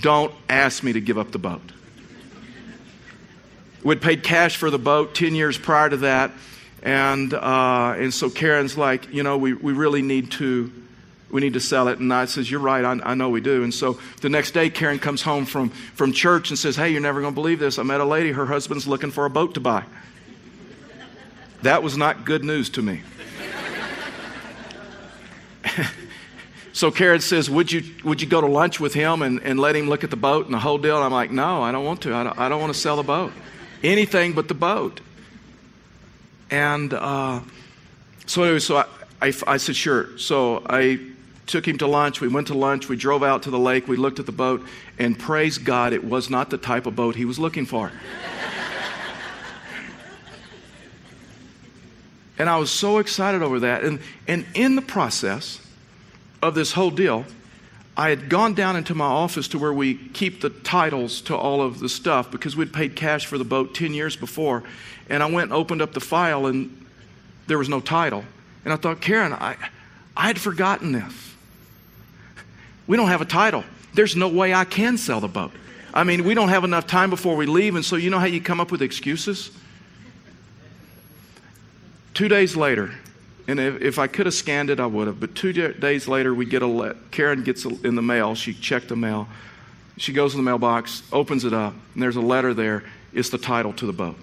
Don't 0.00 0.32
ask 0.48 0.82
me 0.82 0.92
to 0.92 1.00
give 1.00 1.18
up 1.18 1.30
the 1.30 1.38
boat. 1.38 1.62
We'd 3.82 4.02
paid 4.02 4.22
cash 4.22 4.56
for 4.56 4.70
the 4.70 4.78
boat 4.78 5.14
10 5.14 5.34
years 5.34 5.56
prior 5.56 5.88
to 5.88 5.96
that. 5.98 6.32
And, 6.82 7.32
uh, 7.32 7.94
and 7.96 8.12
so 8.12 8.30
Karen's 8.30 8.76
like, 8.76 9.12
you 9.12 9.22
know, 9.22 9.38
we, 9.38 9.52
we 9.52 9.72
really 9.72 10.02
need 10.02 10.32
to, 10.32 10.72
we 11.30 11.40
need 11.40 11.54
to 11.54 11.60
sell 11.60 11.88
it. 11.88 11.98
And 11.98 12.12
I 12.12 12.24
says, 12.24 12.50
you're 12.50 12.60
right, 12.60 12.84
I, 12.84 12.98
I 13.10 13.14
know 13.14 13.28
we 13.28 13.40
do. 13.40 13.62
And 13.62 13.72
so 13.72 13.98
the 14.20 14.28
next 14.28 14.52
day, 14.52 14.70
Karen 14.70 14.98
comes 14.98 15.22
home 15.22 15.46
from, 15.46 15.70
from 15.70 16.12
church 16.12 16.50
and 16.50 16.58
says, 16.58 16.76
hey, 16.76 16.90
you're 16.90 17.00
never 17.00 17.20
going 17.20 17.32
to 17.32 17.40
believe 17.40 17.58
this. 17.58 17.78
I 17.78 17.82
met 17.82 18.00
a 18.00 18.04
lady, 18.04 18.32
her 18.32 18.46
husband's 18.46 18.86
looking 18.86 19.10
for 19.10 19.24
a 19.26 19.30
boat 19.30 19.54
to 19.54 19.60
buy. 19.60 19.84
That 21.62 21.82
was 21.82 21.96
not 21.96 22.24
good 22.24 22.44
news 22.44 22.70
to 22.70 22.82
me. 22.82 23.02
So 26.72 26.90
Karen 26.90 27.20
says, 27.20 27.50
would 27.50 27.70
you, 27.72 27.82
would 28.04 28.22
you 28.22 28.28
go 28.28 28.40
to 28.40 28.46
lunch 28.46 28.80
with 28.80 28.94
him 28.94 29.22
and, 29.22 29.42
and 29.42 29.58
let 29.58 29.74
him 29.74 29.88
look 29.88 30.04
at 30.04 30.10
the 30.10 30.16
boat 30.16 30.46
and 30.46 30.54
the 30.54 30.58
whole 30.58 30.78
deal? 30.78 30.96
And 30.96 31.04
I'm 31.04 31.12
like, 31.12 31.30
no, 31.30 31.62
I 31.62 31.72
don't 31.72 31.84
want 31.84 32.02
to. 32.02 32.14
I 32.14 32.24
don't, 32.24 32.38
I 32.38 32.48
don't 32.48 32.60
want 32.60 32.72
to 32.72 32.78
sell 32.78 32.96
the 32.96 33.02
boat. 33.02 33.32
Anything 33.82 34.32
but 34.32 34.48
the 34.48 34.54
boat. 34.54 35.00
And 36.50 36.94
uh, 36.94 37.40
so 38.26 38.44
anyway, 38.44 38.60
so 38.60 38.78
I, 38.78 38.84
I, 39.20 39.32
I 39.46 39.56
said, 39.56 39.76
sure. 39.76 40.16
So 40.16 40.64
I 40.68 41.00
took 41.50 41.66
him 41.66 41.78
to 41.78 41.86
lunch. 41.86 42.20
We 42.20 42.28
went 42.28 42.46
to 42.46 42.54
lunch. 42.54 42.88
We 42.88 42.96
drove 42.96 43.22
out 43.22 43.42
to 43.42 43.50
the 43.50 43.58
lake. 43.58 43.88
We 43.88 43.96
looked 43.96 44.18
at 44.18 44.26
the 44.26 44.32
boat. 44.32 44.64
And 44.98 45.18
praise 45.18 45.58
God, 45.58 45.92
it 45.92 46.04
was 46.04 46.30
not 46.30 46.50
the 46.50 46.58
type 46.58 46.86
of 46.86 46.96
boat 46.96 47.16
he 47.16 47.24
was 47.24 47.38
looking 47.38 47.66
for. 47.66 47.92
And 52.38 52.48
I 52.48 52.56
was 52.56 52.70
so 52.70 52.96
excited 52.98 53.42
over 53.42 53.60
that. 53.60 53.84
And, 53.84 54.00
and 54.26 54.46
in 54.54 54.74
the 54.74 54.82
process 54.82 55.60
of 56.40 56.54
this 56.54 56.72
whole 56.72 56.90
deal, 56.90 57.26
I 57.98 58.08
had 58.08 58.30
gone 58.30 58.54
down 58.54 58.76
into 58.76 58.94
my 58.94 59.04
office 59.04 59.46
to 59.48 59.58
where 59.58 59.74
we 59.74 59.94
keep 59.94 60.40
the 60.40 60.48
titles 60.48 61.20
to 61.22 61.36
all 61.36 61.60
of 61.60 61.80
the 61.80 61.88
stuff 61.90 62.30
because 62.30 62.56
we'd 62.56 62.72
paid 62.72 62.96
cash 62.96 63.26
for 63.26 63.36
the 63.36 63.44
boat 63.44 63.74
10 63.74 63.92
years 63.92 64.16
before. 64.16 64.62
And 65.10 65.22
I 65.22 65.26
went 65.26 65.50
and 65.50 65.52
opened 65.52 65.82
up 65.82 65.92
the 65.92 66.00
file 66.00 66.46
and 66.46 66.86
there 67.46 67.58
was 67.58 67.68
no 67.68 67.80
title. 67.80 68.24
And 68.64 68.72
I 68.72 68.76
thought, 68.76 69.02
Karen, 69.02 69.34
I, 69.34 69.56
I 70.16 70.28
had 70.28 70.40
forgotten 70.40 70.92
this. 70.92 71.29
We 72.90 72.96
don't 72.96 73.06
have 73.06 73.20
a 73.20 73.24
title. 73.24 73.62
There's 73.94 74.16
no 74.16 74.26
way 74.26 74.52
I 74.52 74.64
can 74.64 74.98
sell 74.98 75.20
the 75.20 75.28
boat. 75.28 75.52
I 75.94 76.02
mean, 76.02 76.24
we 76.24 76.34
don't 76.34 76.48
have 76.48 76.64
enough 76.64 76.88
time 76.88 77.08
before 77.08 77.36
we 77.36 77.46
leave, 77.46 77.76
and 77.76 77.84
so 77.84 77.94
you 77.94 78.10
know 78.10 78.18
how 78.18 78.26
you 78.26 78.40
come 78.40 78.58
up 78.58 78.72
with 78.72 78.82
excuses? 78.82 79.52
Two 82.14 82.26
days 82.26 82.56
later, 82.56 82.92
and 83.46 83.60
if, 83.60 83.80
if 83.80 83.98
I 84.00 84.08
could 84.08 84.26
have 84.26 84.34
scanned 84.34 84.70
it, 84.70 84.80
I 84.80 84.86
would 84.86 85.06
have, 85.06 85.20
but 85.20 85.36
two 85.36 85.52
days 85.52 86.08
later, 86.08 86.34
we 86.34 86.46
get 86.46 86.62
a 86.62 86.66
let. 86.66 87.12
Karen 87.12 87.44
gets 87.44 87.64
a, 87.64 87.68
in 87.86 87.94
the 87.94 88.02
mail. 88.02 88.34
She 88.34 88.52
checked 88.52 88.88
the 88.88 88.96
mail. 88.96 89.28
She 89.96 90.12
goes 90.12 90.32
to 90.32 90.38
the 90.38 90.42
mailbox, 90.42 91.04
opens 91.12 91.44
it 91.44 91.52
up, 91.52 91.74
and 91.94 92.02
there's 92.02 92.16
a 92.16 92.20
letter 92.20 92.54
there. 92.54 92.82
It's 93.12 93.30
the 93.30 93.38
title 93.38 93.72
to 93.74 93.86
the 93.86 93.92
boat. 93.92 94.18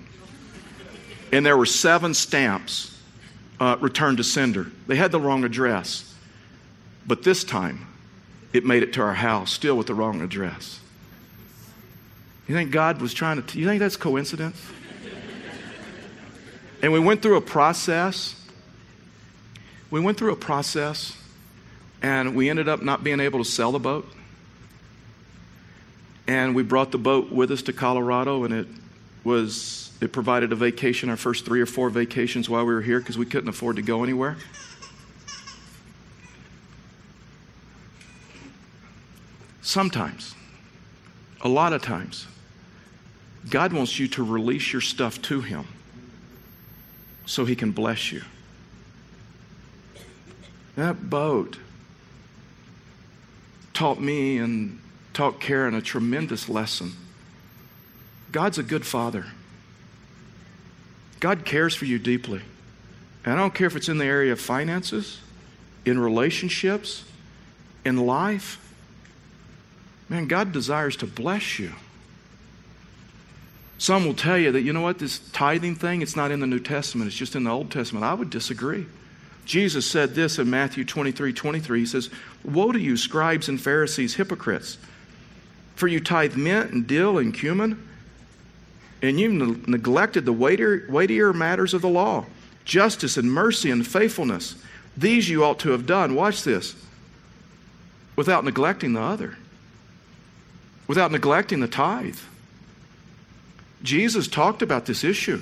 And 1.32 1.46
there 1.46 1.56
were 1.56 1.66
seven 1.66 2.14
stamps 2.14 3.02
uh, 3.62 3.78
returned 3.80 4.18
to 4.18 4.26
sender. 4.26 4.70
They 4.88 4.98
had 4.98 5.14
the 5.14 5.22
wrong 5.22 5.46
address, 5.46 6.14
but 7.06 7.24
this 7.24 7.46
time 7.46 7.87
it 8.54 8.66
made 8.66 8.84
it 8.84 8.94
to 8.94 9.02
our 9.02 9.14
house, 9.14 9.52
still 9.52 9.78
with 9.78 9.88
the 9.88 9.94
wrong 9.94 10.22
address. 10.22 10.80
You 12.48 12.56
think 12.56 12.72
God 12.72 13.02
was 13.02 13.14
trying 13.14 13.44
to, 13.44 13.60
you 13.60 13.66
think 13.66 13.80
that's 13.80 13.98
coincidence? 13.98 14.62
and 16.82 16.94
we 16.94 17.00
went 17.00 17.22
through 17.22 17.38
a 17.38 17.42
process. 17.42 18.36
We 19.92 20.00
went 20.00 20.18
through 20.18 20.32
a 20.32 20.38
process 20.38 21.18
and 22.02 22.36
we 22.36 22.50
ended 22.50 22.70
up 22.70 22.82
not 22.82 23.04
being 23.04 23.20
able 23.20 23.40
to 23.40 23.50
sell 23.50 23.72
the 23.72 23.80
boat. 23.80 24.08
And 26.26 26.56
we 26.56 26.64
brought 26.64 26.92
the 26.92 26.98
boat 26.98 27.32
with 27.32 27.52
us 27.52 27.62
to 27.64 27.74
Colorado 27.74 28.44
and 28.44 28.54
it 28.54 28.68
was, 29.24 29.92
it 30.00 30.14
provided 30.14 30.54
a 30.54 30.56
vacation, 30.56 31.10
our 31.10 31.18
first 31.18 31.46
three 31.46 31.60
or 31.60 31.66
four 31.66 31.90
vacations 31.90 32.50
while 32.50 32.66
we 32.66 32.74
were 32.74 32.82
here 32.82 33.00
because 33.00 33.18
we 33.18 33.26
couldn't 33.26 33.50
afford 33.50 33.76
to 33.76 33.82
go 33.82 34.04
anywhere. 34.04 34.38
Sometimes, 39.68 40.34
a 41.42 41.50
lot 41.50 41.74
of 41.74 41.82
times, 41.82 42.26
God 43.50 43.74
wants 43.74 44.00
you 44.00 44.08
to 44.08 44.24
release 44.24 44.72
your 44.72 44.82
stuff 44.82 45.22
to 45.24 45.42
Him 45.42 45.66
so 47.26 47.44
He 47.44 47.54
can 47.54 47.72
bless 47.72 48.14
you. 48.14 48.22
That 50.78 51.10
boat 51.10 51.60
taught 53.74 54.00
me 54.00 54.38
and 54.38 54.80
taught 55.14 55.42
Karen 55.42 55.76
a 55.76 55.82
tremendous 55.82 56.48
lesson. 56.48 56.94
God's 58.32 58.58
a 58.58 58.64
good 58.64 58.86
father. 58.86 59.26
God 61.20 61.44
cares 61.44 61.76
for 61.76 61.84
you 61.84 62.00
deeply. 62.00 62.42
And 63.26 63.34
I 63.34 63.36
don't 63.36 63.54
care 63.54 63.68
if 63.68 63.76
it's 63.76 63.90
in 63.90 63.98
the 63.98 64.06
area 64.06 64.32
of 64.32 64.40
finances, 64.40 65.20
in 65.84 66.00
relationships, 66.00 67.04
in 67.84 67.98
life. 67.98 68.64
Man, 70.10 70.28
God 70.28 70.52
desires 70.52 70.96
to 70.98 71.06
bless 71.06 71.60
you. 71.60 71.74
Some 73.78 74.06
will 74.06 74.14
tell 74.14 74.38
you 74.38 74.52
that, 74.54 74.62
you 74.62 74.74
know 74.74 74.82
what, 74.82 75.00
this 75.00 75.20
tithing 75.32 75.76
thing, 75.76 76.02
it's 76.02 76.16
not 76.16 76.32
in 76.32 76.40
the 76.40 76.48
New 76.48 76.60
Testament, 76.60 77.08
it's 77.08 77.18
just 77.18 77.36
in 77.36 77.44
the 77.44 77.52
Old 77.52 77.70
Testament. 77.70 78.06
I 78.06 78.14
would 78.14 78.30
disagree. 78.30 78.88
Jesus 79.46 79.90
said 79.90 80.16
this 80.16 80.40
in 80.40 80.50
Matthew 80.50 80.84
23 80.84 81.32
23. 81.32 81.80
He 81.80 81.86
says, 81.86 82.10
Woe 82.44 82.72
to 82.72 82.80
you, 82.80 82.98
scribes 82.98 83.48
and 83.48 83.62
Pharisees, 83.62 84.16
hypocrites! 84.16 84.78
For 85.76 85.88
you 85.88 86.00
tithe 86.00 86.36
mint 86.36 86.72
and 86.72 86.88
dill 86.88 87.18
and 87.20 87.34
cumin, 87.34 87.88
and 89.02 89.20
you 89.20 89.32
ne- 89.32 89.62
neglected 89.68 90.26
the 90.26 90.34
weightier, 90.34 90.86
weightier 90.90 91.34
matters 91.34 91.74
of 91.74 91.82
the 91.82 91.90
law 91.90 92.26
justice 92.66 93.16
and 93.16 93.32
mercy 93.32 93.72
and 93.72 93.88
faithfulness. 93.88 94.56
These 94.98 95.30
you 95.30 95.46
ought 95.46 95.60
to 95.60 95.70
have 95.72 95.86
done. 95.86 96.16
Watch 96.16 96.44
this 96.44 96.76
without 98.18 98.44
neglecting 98.44 98.94
the 98.94 99.02
other, 99.02 99.38
without 100.88 101.12
neglecting 101.12 101.60
the 101.60 101.68
tithe. 101.68 102.18
Jesus 103.84 104.28
talked 104.28 104.62
about 104.62 104.86
this 104.86 105.04
issue. 105.04 105.42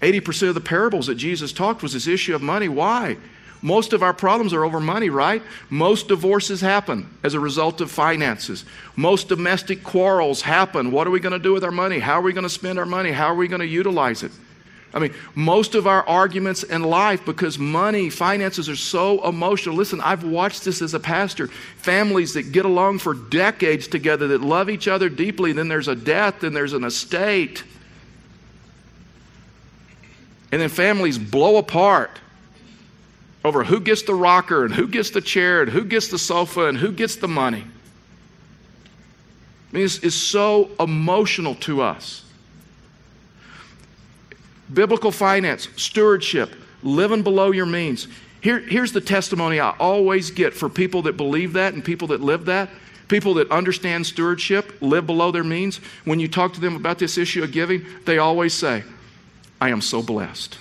80% 0.00 0.48
of 0.48 0.54
the 0.54 0.60
parables 0.60 1.06
that 1.06 1.16
Jesus 1.16 1.52
talked 1.52 1.82
was 1.82 1.92
this 1.92 2.06
issue 2.06 2.34
of 2.34 2.42
money. 2.42 2.68
Why? 2.68 3.16
Most 3.62 3.92
of 3.92 4.02
our 4.02 4.14
problems 4.14 4.54
are 4.54 4.64
over 4.64 4.80
money, 4.80 5.10
right? 5.10 5.42
Most 5.68 6.08
divorces 6.08 6.62
happen 6.62 7.10
as 7.22 7.34
a 7.34 7.40
result 7.40 7.82
of 7.82 7.90
finances. 7.90 8.64
Most 8.96 9.28
domestic 9.28 9.84
quarrels 9.84 10.40
happen. 10.40 10.90
What 10.90 11.06
are 11.06 11.10
we 11.10 11.20
going 11.20 11.34
to 11.34 11.38
do 11.38 11.52
with 11.52 11.64
our 11.64 11.70
money? 11.70 11.98
How 11.98 12.14
are 12.14 12.22
we 12.22 12.32
going 12.32 12.44
to 12.44 12.48
spend 12.48 12.78
our 12.78 12.86
money? 12.86 13.12
How 13.12 13.26
are 13.26 13.34
we 13.34 13.48
going 13.48 13.60
to 13.60 13.66
utilize 13.66 14.22
it? 14.22 14.32
I 14.92 14.98
mean, 14.98 15.14
most 15.36 15.76
of 15.76 15.86
our 15.86 16.06
arguments 16.08 16.64
in 16.64 16.82
life, 16.82 17.24
because 17.24 17.58
money, 17.58 18.10
finances 18.10 18.68
are 18.68 18.76
so 18.76 19.24
emotional. 19.26 19.76
Listen, 19.76 20.00
I've 20.00 20.24
watched 20.24 20.64
this 20.64 20.82
as 20.82 20.94
a 20.94 21.00
pastor. 21.00 21.46
Families 21.76 22.34
that 22.34 22.50
get 22.50 22.64
along 22.64 22.98
for 22.98 23.14
decades 23.14 23.86
together, 23.86 24.26
that 24.28 24.40
love 24.40 24.68
each 24.68 24.88
other 24.88 25.08
deeply, 25.08 25.52
then 25.52 25.68
there's 25.68 25.86
a 25.86 25.94
death, 25.94 26.40
then 26.40 26.54
there's 26.54 26.72
an 26.72 26.82
estate. 26.82 27.62
And 30.50 30.60
then 30.60 30.68
families 30.68 31.18
blow 31.18 31.58
apart 31.58 32.18
over 33.44 33.62
who 33.62 33.78
gets 33.78 34.02
the 34.02 34.14
rocker 34.14 34.64
and 34.64 34.74
who 34.74 34.88
gets 34.88 35.10
the 35.10 35.20
chair 35.20 35.62
and 35.62 35.70
who 35.70 35.84
gets 35.84 36.08
the 36.08 36.18
sofa 36.18 36.66
and 36.66 36.76
who 36.76 36.90
gets 36.90 37.14
the 37.14 37.28
money. 37.28 37.64
I 39.70 39.76
mean, 39.76 39.84
it's, 39.84 39.98
it's 39.98 40.16
so 40.16 40.70
emotional 40.80 41.54
to 41.56 41.80
us 41.82 42.24
biblical 44.72 45.10
finance, 45.10 45.68
stewardship, 45.76 46.54
living 46.82 47.22
below 47.22 47.50
your 47.50 47.66
means. 47.66 48.08
Here, 48.40 48.58
here's 48.58 48.92
the 48.92 49.00
testimony 49.00 49.60
I 49.60 49.70
always 49.78 50.30
get 50.30 50.54
for 50.54 50.68
people 50.68 51.02
that 51.02 51.16
believe 51.16 51.54
that 51.54 51.74
and 51.74 51.84
people 51.84 52.08
that 52.08 52.20
live 52.20 52.46
that. 52.46 52.70
People 53.08 53.34
that 53.34 53.50
understand 53.50 54.06
stewardship, 54.06 54.80
live 54.80 55.04
below 55.04 55.32
their 55.32 55.42
means. 55.42 55.80
When 56.04 56.20
you 56.20 56.28
talk 56.28 56.52
to 56.54 56.60
them 56.60 56.76
about 56.76 56.98
this 56.98 57.18
issue 57.18 57.42
of 57.42 57.50
giving, 57.50 57.84
they 58.04 58.18
always 58.18 58.54
say, 58.54 58.84
I 59.60 59.70
am 59.70 59.80
so 59.80 60.00
blessed. 60.00 60.58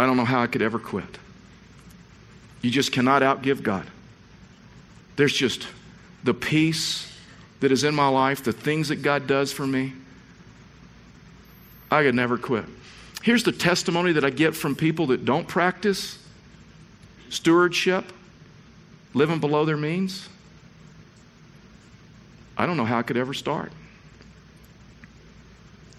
I 0.00 0.06
don't 0.06 0.16
know 0.16 0.24
how 0.24 0.42
I 0.42 0.46
could 0.46 0.62
ever 0.62 0.78
quit. 0.78 1.18
You 2.62 2.70
just 2.70 2.92
cannot 2.92 3.22
outgive 3.22 3.62
God. 3.62 3.86
There's 5.16 5.34
just 5.34 5.68
the 6.24 6.32
peace 6.32 7.12
that 7.60 7.70
is 7.70 7.84
in 7.84 7.94
my 7.94 8.08
life, 8.08 8.42
the 8.42 8.52
things 8.52 8.88
that 8.88 9.02
God 9.02 9.26
does 9.26 9.52
for 9.52 9.66
me. 9.66 9.92
I 11.92 12.02
could 12.04 12.14
never 12.14 12.38
quit. 12.38 12.64
Here's 13.22 13.44
the 13.44 13.52
testimony 13.52 14.12
that 14.12 14.24
I 14.24 14.30
get 14.30 14.56
from 14.56 14.74
people 14.74 15.08
that 15.08 15.26
don't 15.26 15.46
practice 15.46 16.18
stewardship, 17.28 18.06
living 19.12 19.40
below 19.40 19.66
their 19.66 19.76
means. 19.76 20.26
I 22.56 22.64
don't 22.64 22.78
know 22.78 22.86
how 22.86 22.98
I 22.98 23.02
could 23.02 23.18
ever 23.18 23.34
start. 23.34 23.72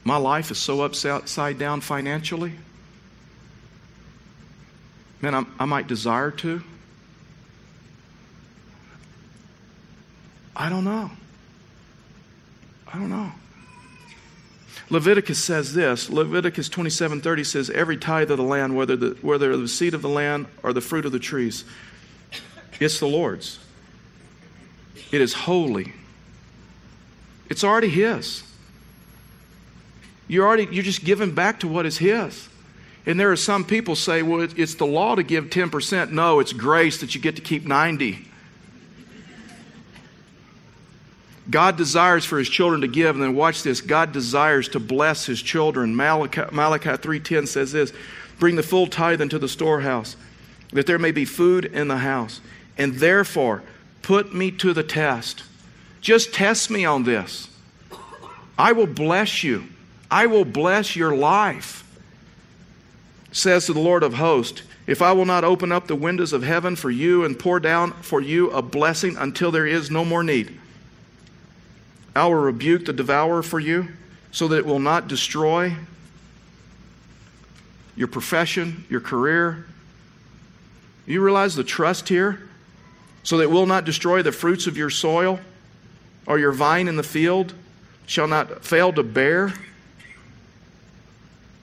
My 0.03 0.17
life 0.17 0.49
is 0.49 0.57
so 0.57 0.81
upside 0.81 1.59
down 1.59 1.79
financially. 1.79 2.53
Man, 5.21 5.35
I'm, 5.35 5.55
i 5.59 5.65
might 5.65 5.87
desire 5.87 6.31
to. 6.31 6.63
I 10.55 10.69
don't 10.69 10.83
know. 10.83 11.11
I 12.91 12.97
don't 12.97 13.09
know. 13.09 13.31
Leviticus 14.89 15.43
says 15.43 15.73
this 15.73 16.09
Leviticus 16.09 16.69
27 16.69 17.21
30 17.21 17.43
says, 17.43 17.69
Every 17.69 17.97
tithe 17.97 18.31
of 18.31 18.37
the 18.37 18.43
land, 18.43 18.75
whether 18.75 18.95
the, 18.95 19.17
whether 19.21 19.55
the 19.55 19.67
seed 19.67 19.93
of 19.93 20.01
the 20.01 20.09
land 20.09 20.47
or 20.61 20.73
the 20.73 20.81
fruit 20.81 21.05
of 21.05 21.11
the 21.11 21.19
trees, 21.19 21.65
it's 22.79 22.99
the 22.99 23.07
Lord's. 23.07 23.59
It 25.11 25.21
is 25.21 25.33
holy. 25.33 25.93
It's 27.49 27.63
already 27.63 27.89
His. 27.89 28.43
You're 30.27 30.47
already 30.47 30.67
you're 30.71 30.83
just 30.83 31.03
giving 31.03 31.33
back 31.33 31.59
to 31.61 31.67
what 31.67 31.85
is 31.85 31.97
His. 31.97 32.49
And 33.05 33.19
there 33.19 33.31
are 33.31 33.37
some 33.37 33.65
people 33.65 33.95
say, 33.95 34.21
well, 34.21 34.47
it's 34.55 34.75
the 34.75 34.85
law 34.85 35.15
to 35.15 35.23
give 35.23 35.45
10%. 35.49 36.11
No, 36.11 36.39
it's 36.39 36.53
grace 36.53 37.01
that 37.01 37.13
you 37.13 37.19
get 37.19 37.35
to 37.35 37.41
keep 37.41 37.65
90. 37.65 38.25
God 41.49 41.75
desires 41.75 42.23
for 42.23 42.39
his 42.39 42.47
children 42.47 42.81
to 42.81 42.87
give, 42.87 43.15
and 43.15 43.23
then 43.23 43.35
watch 43.35 43.63
this 43.63 43.81
God 43.81 44.11
desires 44.11 44.69
to 44.69 44.79
bless 44.79 45.25
his 45.25 45.41
children. 45.41 45.95
Malachi, 45.95 46.43
Malachi 46.51 46.89
3.10 46.89 47.47
says 47.47 47.71
this 47.71 47.91
Bring 48.39 48.55
the 48.55 48.63
full 48.63 48.87
tithe 48.87 49.21
into 49.21 49.39
the 49.39 49.49
storehouse, 49.49 50.15
that 50.71 50.85
there 50.85 50.99
may 50.99 51.11
be 51.11 51.25
food 51.25 51.65
in 51.65 51.87
the 51.87 51.97
house. 51.97 52.41
And 52.77 52.95
therefore, 52.95 53.61
put 54.01 54.33
me 54.33 54.51
to 54.51 54.73
the 54.73 54.83
test. 54.83 55.43
Just 56.01 56.33
test 56.33 56.69
me 56.69 56.85
on 56.85 57.03
this. 57.03 57.49
I 58.57 58.71
will 58.71 58.87
bless 58.87 59.43
you, 59.43 59.65
I 60.09 60.27
will 60.27 60.45
bless 60.45 60.95
your 60.95 61.15
life. 61.15 61.83
says 63.31 63.65
to 63.65 63.73
the 63.73 63.79
Lord 63.79 64.03
of 64.03 64.13
hosts, 64.13 64.61
If 64.87 65.01
I 65.01 65.11
will 65.11 65.25
not 65.25 65.43
open 65.43 65.71
up 65.71 65.87
the 65.87 65.95
windows 65.95 66.33
of 66.33 66.43
heaven 66.43 66.75
for 66.75 66.89
you 66.89 67.25
and 67.25 67.37
pour 67.37 67.59
down 67.59 67.91
for 68.01 68.21
you 68.21 68.49
a 68.51 68.61
blessing 68.61 69.17
until 69.17 69.51
there 69.51 69.67
is 69.67 69.91
no 69.91 70.05
more 70.05 70.23
need, 70.23 70.59
I 72.15 72.25
will 72.25 72.35
rebuke 72.35 72.85
the 72.85 72.93
devourer 72.93 73.41
for 73.41 73.59
you 73.59 73.89
so 74.31 74.47
that 74.47 74.57
it 74.57 74.65
will 74.65 74.79
not 74.79 75.07
destroy 75.07 75.75
your 77.95 78.07
profession, 78.07 78.85
your 78.89 79.01
career. 79.01 79.65
You 81.05 81.21
realize 81.21 81.55
the 81.55 81.63
trust 81.63 82.09
here? 82.09 82.41
So 83.23 83.37
that 83.37 83.43
it 83.43 83.51
will 83.51 83.65
not 83.65 83.85
destroy 83.85 84.21
the 84.21 84.31
fruits 84.31 84.67
of 84.67 84.77
your 84.77 84.89
soil 84.89 85.39
or 86.25 86.39
your 86.39 86.51
vine 86.51 86.87
in 86.87 86.95
the 86.95 87.03
field 87.03 87.53
shall 88.05 88.27
not 88.27 88.65
fail 88.65 88.91
to 88.93 89.03
bear, 89.03 89.53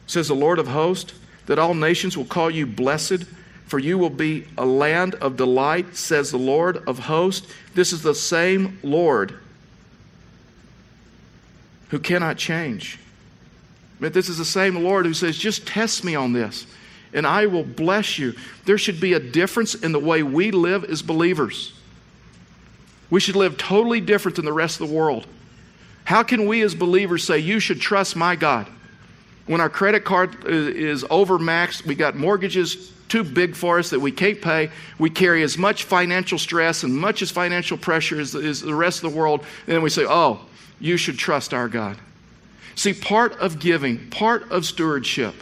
says 0.07 0.29
the 0.29 0.35
Lord 0.35 0.59
of 0.59 0.69
hosts 0.69 1.13
that 1.47 1.59
all 1.59 1.75
nations 1.75 2.17
will 2.17 2.25
call 2.25 2.51
you 2.51 2.67
blessed, 2.67 3.25
for 3.67 3.79
you 3.79 3.99
will 3.99 4.11
be 4.11 4.47
a 4.57 4.65
land 4.65 5.15
of 5.17 5.37
delight, 5.37 5.97
says 5.97 6.31
the 6.31 6.39
Lord 6.39 6.77
of 6.89 7.01
hosts. 7.01 7.53
This 7.75 7.93
is 7.93 8.03
the 8.03 8.15
same 8.15 8.79
Lord 8.83 9.40
who 11.91 11.99
cannot 11.99 12.37
change. 12.37 12.99
But 14.01 14.15
this 14.15 14.29
is 14.29 14.39
the 14.39 14.45
same 14.45 14.83
Lord 14.83 15.07
who 15.07 15.15
says, 15.15 15.37
just 15.37 15.67
test 15.67 16.05
me 16.05 16.15
on 16.15 16.33
this, 16.33 16.67
and 17.13 17.27
I 17.27 17.47
will 17.47 17.65
bless 17.65 18.19
you. 18.19 18.35
There 18.65 18.79
should 18.79 19.01
be 19.01 19.13
a 19.13 19.21
difference 19.21 19.75
in 19.75 19.93
the 19.93 19.99
way 19.99 20.23
we 20.23 20.51
live 20.51 20.85
as 20.85 21.03
believers. 21.03 21.75
We 23.11 23.21
should 23.21 23.37
live 23.37 23.59
totally 23.59 24.01
different 24.01 24.37
than 24.37 24.45
the 24.45 24.53
rest 24.53 24.81
of 24.81 24.89
the 24.89 24.95
world. 24.95 25.27
How 26.05 26.23
can 26.23 26.47
we 26.47 26.63
as 26.63 26.75
believers 26.75 27.25
say, 27.25 27.39
You 27.39 27.61
should 27.61 27.81
trust 27.81 28.17
my 28.17 28.37
God? 28.37 28.67
when 29.51 29.61
our 29.61 29.69
credit 29.69 30.05
card 30.05 30.45
uh, 30.45 30.49
is 30.49 31.03
overmaxed, 31.05 31.85
we 31.85 31.97
got 31.97 32.15
mortgages 32.15 32.93
too 33.09 33.25
big 33.25 33.57
for 33.57 33.81
us 33.81 33.91
that 33.91 33.99
we 33.99 34.13
can't 34.13 34.41
pay. 34.41 34.71
We 34.97 35.11
carry 35.11 35.43
as 35.43 35.59
much 35.59 35.83
financial 35.83 36.39
stress 36.39 36.85
and 36.85 36.97
much 36.97 37.21
as 37.21 37.33
financial 37.33 37.77
pressure 37.77 38.21
as, 38.21 38.37
as 38.37 38.61
the 38.61 38.73
rest 38.73 39.03
of 39.03 39.11
the 39.11 39.19
world. 39.19 39.41
And 39.67 39.75
then 39.75 39.83
we 39.83 39.91
say, 39.91 40.07
oh, 40.09 40.47
you 40.81 40.97
should 40.97 41.19
trust 41.19 41.55
our 41.55 41.69
God. 41.69 41.99
See, 42.75 42.95
part 42.95 43.35
of 43.35 43.61
giving, 43.61 44.09
part 44.11 44.51
of 44.51 44.65
stewardship 44.65 45.35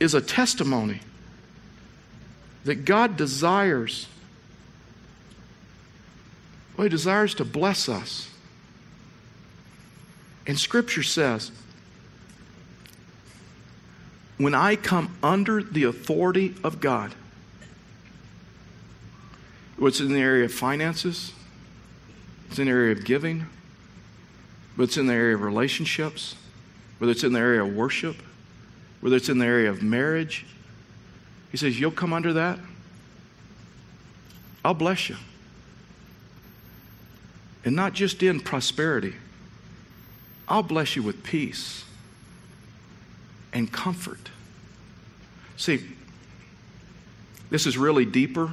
is 0.00 0.14
a 0.14 0.20
testimony 0.20 1.00
that 2.64 2.84
God 2.84 3.16
desires. 3.16 4.08
Well, 6.76 6.84
He 6.84 6.88
desires 6.88 7.34
to 7.36 7.44
bless 7.44 7.88
us. 7.88 8.28
And 10.46 10.58
Scripture 10.58 11.04
says, 11.04 11.52
when 14.38 14.54
I 14.54 14.74
come 14.74 15.16
under 15.22 15.62
the 15.62 15.84
authority 15.84 16.56
of 16.64 16.80
God, 16.80 17.14
what's 19.76 20.00
in 20.00 20.12
the 20.12 20.18
area 20.18 20.46
of 20.46 20.52
finances, 20.52 21.32
it's 22.48 22.58
in 22.58 22.64
the 22.64 22.72
area 22.72 22.90
of 22.90 23.04
giving, 23.04 23.46
but 24.76 24.84
it's 24.84 24.96
in 24.96 25.06
the 25.06 25.12
area 25.12 25.34
of 25.34 25.42
relationships, 25.42 26.34
whether 26.98 27.12
it's 27.12 27.24
in 27.24 27.32
the 27.32 27.38
area 27.38 27.62
of 27.62 27.74
worship, 27.74 28.16
whether 29.00 29.16
it's 29.16 29.28
in 29.28 29.38
the 29.38 29.46
area 29.46 29.68
of 29.68 29.82
marriage. 29.82 30.46
He 31.50 31.56
says, 31.56 31.78
You'll 31.78 31.90
come 31.90 32.12
under 32.12 32.32
that. 32.32 32.58
I'll 34.64 34.74
bless 34.74 35.08
you. 35.08 35.16
And 37.64 37.76
not 37.76 37.92
just 37.92 38.22
in 38.22 38.40
prosperity, 38.40 39.14
I'll 40.48 40.62
bless 40.62 40.96
you 40.96 41.02
with 41.02 41.22
peace 41.22 41.84
and 43.52 43.70
comfort. 43.70 44.30
See, 45.56 45.86
this 47.50 47.66
is 47.66 47.76
really 47.78 48.04
deeper. 48.04 48.52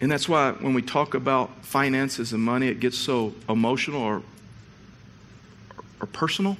And 0.00 0.10
that's 0.10 0.28
why 0.28 0.52
when 0.52 0.74
we 0.74 0.82
talk 0.82 1.14
about 1.14 1.64
finances 1.64 2.32
and 2.32 2.42
money, 2.42 2.68
it 2.68 2.80
gets 2.80 2.96
so 2.96 3.34
emotional 3.48 4.00
or, 4.00 4.22
or 6.00 6.06
personal. 6.06 6.56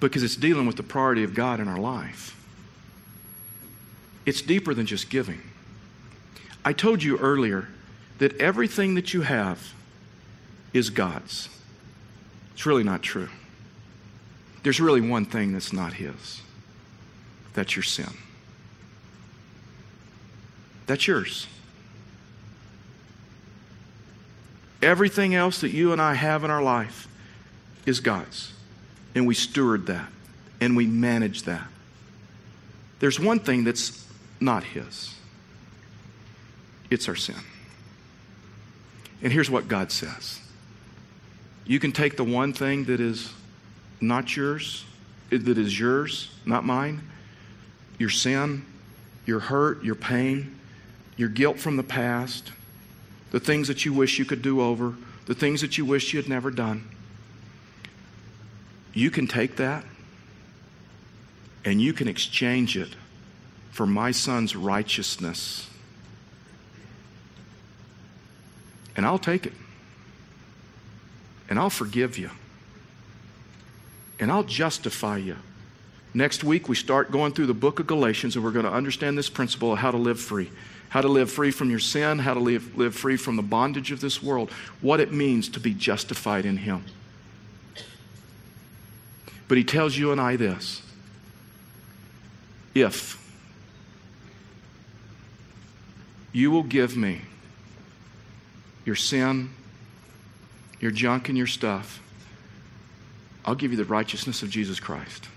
Because 0.00 0.22
it's 0.22 0.36
dealing 0.36 0.66
with 0.66 0.76
the 0.76 0.82
priority 0.82 1.24
of 1.24 1.34
God 1.34 1.60
in 1.60 1.68
our 1.68 1.78
life. 1.78 2.36
It's 4.26 4.42
deeper 4.42 4.74
than 4.74 4.86
just 4.86 5.10
giving. 5.10 5.40
I 6.64 6.72
told 6.72 7.02
you 7.02 7.18
earlier 7.18 7.68
that 8.18 8.38
everything 8.40 8.94
that 8.94 9.12
you 9.12 9.22
have 9.22 9.74
is 10.72 10.90
God's. 10.90 11.48
It's 12.52 12.66
really 12.66 12.84
not 12.84 13.02
true. 13.02 13.28
There's 14.62 14.80
really 14.80 15.00
one 15.00 15.26
thing 15.26 15.52
that's 15.52 15.72
not 15.72 15.94
His 15.94 16.40
that's 17.54 17.76
your 17.76 17.82
sin. 17.82 18.10
That's 20.86 21.06
yours. 21.06 21.46
Everything 24.84 25.34
else 25.34 25.62
that 25.62 25.70
you 25.70 25.92
and 25.92 26.00
I 26.00 26.14
have 26.14 26.44
in 26.44 26.50
our 26.50 26.62
life 26.62 27.08
is 27.86 28.00
God's. 28.00 28.52
And 29.14 29.26
we 29.26 29.34
steward 29.34 29.86
that 29.86 30.10
and 30.60 30.76
we 30.76 30.86
manage 30.86 31.44
that. 31.44 31.66
There's 33.00 33.18
one 33.18 33.40
thing 33.40 33.64
that's 33.64 34.06
not 34.40 34.62
His 34.62 35.14
it's 36.90 37.08
our 37.08 37.16
sin. 37.16 37.34
And 39.22 39.32
here's 39.32 39.50
what 39.50 39.68
God 39.68 39.90
says 39.90 40.40
you 41.66 41.80
can 41.80 41.92
take 41.92 42.16
the 42.16 42.24
one 42.24 42.52
thing 42.52 42.84
that 42.84 43.00
is 43.00 43.32
not 44.00 44.36
yours, 44.36 44.84
that 45.30 45.58
is 45.58 45.78
yours, 45.78 46.30
not 46.44 46.64
mine, 46.64 47.00
your 47.98 48.10
sin, 48.10 48.64
your 49.26 49.40
hurt, 49.40 49.82
your 49.82 49.94
pain, 49.94 50.58
your 51.16 51.28
guilt 51.28 51.58
from 51.58 51.76
the 51.76 51.82
past, 51.82 52.52
the 53.34 53.40
things 53.40 53.66
that 53.66 53.84
you 53.84 53.92
wish 53.92 54.20
you 54.20 54.24
could 54.24 54.42
do 54.42 54.60
over, 54.60 54.94
the 55.26 55.34
things 55.34 55.60
that 55.60 55.76
you 55.76 55.84
wish 55.84 56.12
you 56.12 56.20
had 56.20 56.28
never 56.28 56.52
done. 56.52 56.88
You 58.92 59.10
can 59.10 59.26
take 59.26 59.56
that 59.56 59.84
and 61.64 61.82
you 61.82 61.92
can 61.92 62.06
exchange 62.06 62.76
it 62.76 62.94
for 63.72 63.86
my 63.86 64.12
son's 64.12 64.54
righteousness. 64.54 65.68
And 68.96 69.04
I'll 69.04 69.18
take 69.18 69.46
it. 69.46 69.54
And 71.50 71.58
I'll 71.58 71.70
forgive 71.70 72.16
you 72.16 72.30
and 74.20 74.30
I'll 74.30 74.44
justify 74.44 75.16
you. 75.16 75.38
Next 76.14 76.44
week, 76.44 76.68
we 76.68 76.76
start 76.76 77.10
going 77.10 77.32
through 77.32 77.46
the 77.46 77.54
book 77.54 77.80
of 77.80 77.88
Galatians, 77.88 78.36
and 78.36 78.44
we're 78.44 78.52
going 78.52 78.64
to 78.64 78.72
understand 78.72 79.18
this 79.18 79.28
principle 79.28 79.72
of 79.72 79.80
how 79.80 79.90
to 79.90 79.96
live 79.96 80.20
free. 80.20 80.52
How 80.88 81.00
to 81.00 81.08
live 81.08 81.30
free 81.30 81.50
from 81.50 81.70
your 81.70 81.80
sin, 81.80 82.20
how 82.20 82.34
to 82.34 82.40
live, 82.40 82.76
live 82.76 82.94
free 82.94 83.16
from 83.16 83.36
the 83.36 83.42
bondage 83.42 83.90
of 83.90 84.00
this 84.00 84.22
world, 84.22 84.50
what 84.80 85.00
it 85.00 85.12
means 85.12 85.48
to 85.50 85.60
be 85.60 85.74
justified 85.74 86.46
in 86.46 86.56
Him. 86.58 86.84
But 89.48 89.58
He 89.58 89.64
tells 89.64 89.96
you 89.96 90.12
and 90.12 90.20
I 90.20 90.36
this 90.36 90.82
if 92.74 93.20
you 96.32 96.50
will 96.50 96.64
give 96.64 96.96
me 96.96 97.20
your 98.84 98.96
sin, 98.96 99.50
your 100.80 100.90
junk, 100.90 101.28
and 101.28 101.38
your 101.38 101.46
stuff, 101.46 102.02
I'll 103.44 103.54
give 103.54 103.70
you 103.70 103.76
the 103.76 103.84
righteousness 103.84 104.42
of 104.42 104.50
Jesus 104.50 104.80
Christ. 104.80 105.28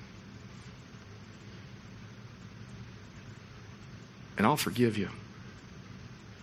And 4.37 4.45
I'll 4.45 4.57
forgive 4.57 4.97
you. 4.97 5.09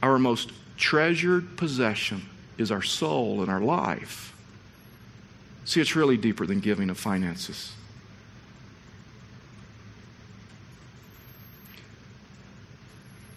Our 0.05 0.19
most 0.19 0.53
treasured 0.77 1.57
possession 1.57 2.29
is 2.59 2.71
our 2.71 2.83
soul 2.83 3.41
and 3.41 3.51
our 3.51 3.63
life. 3.63 4.37
See, 5.65 5.81
it's 5.81 5.97
really 5.97 6.19
deeper 6.19 6.45
than 6.45 6.61
giving 6.61 6.91
of 6.91 6.99
finances. 6.99 7.73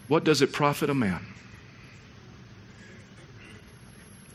What 0.10 0.26
does 0.26 0.42
it 0.42 0.52
profit 0.52 0.90
a 0.90 0.94
man 0.94 1.26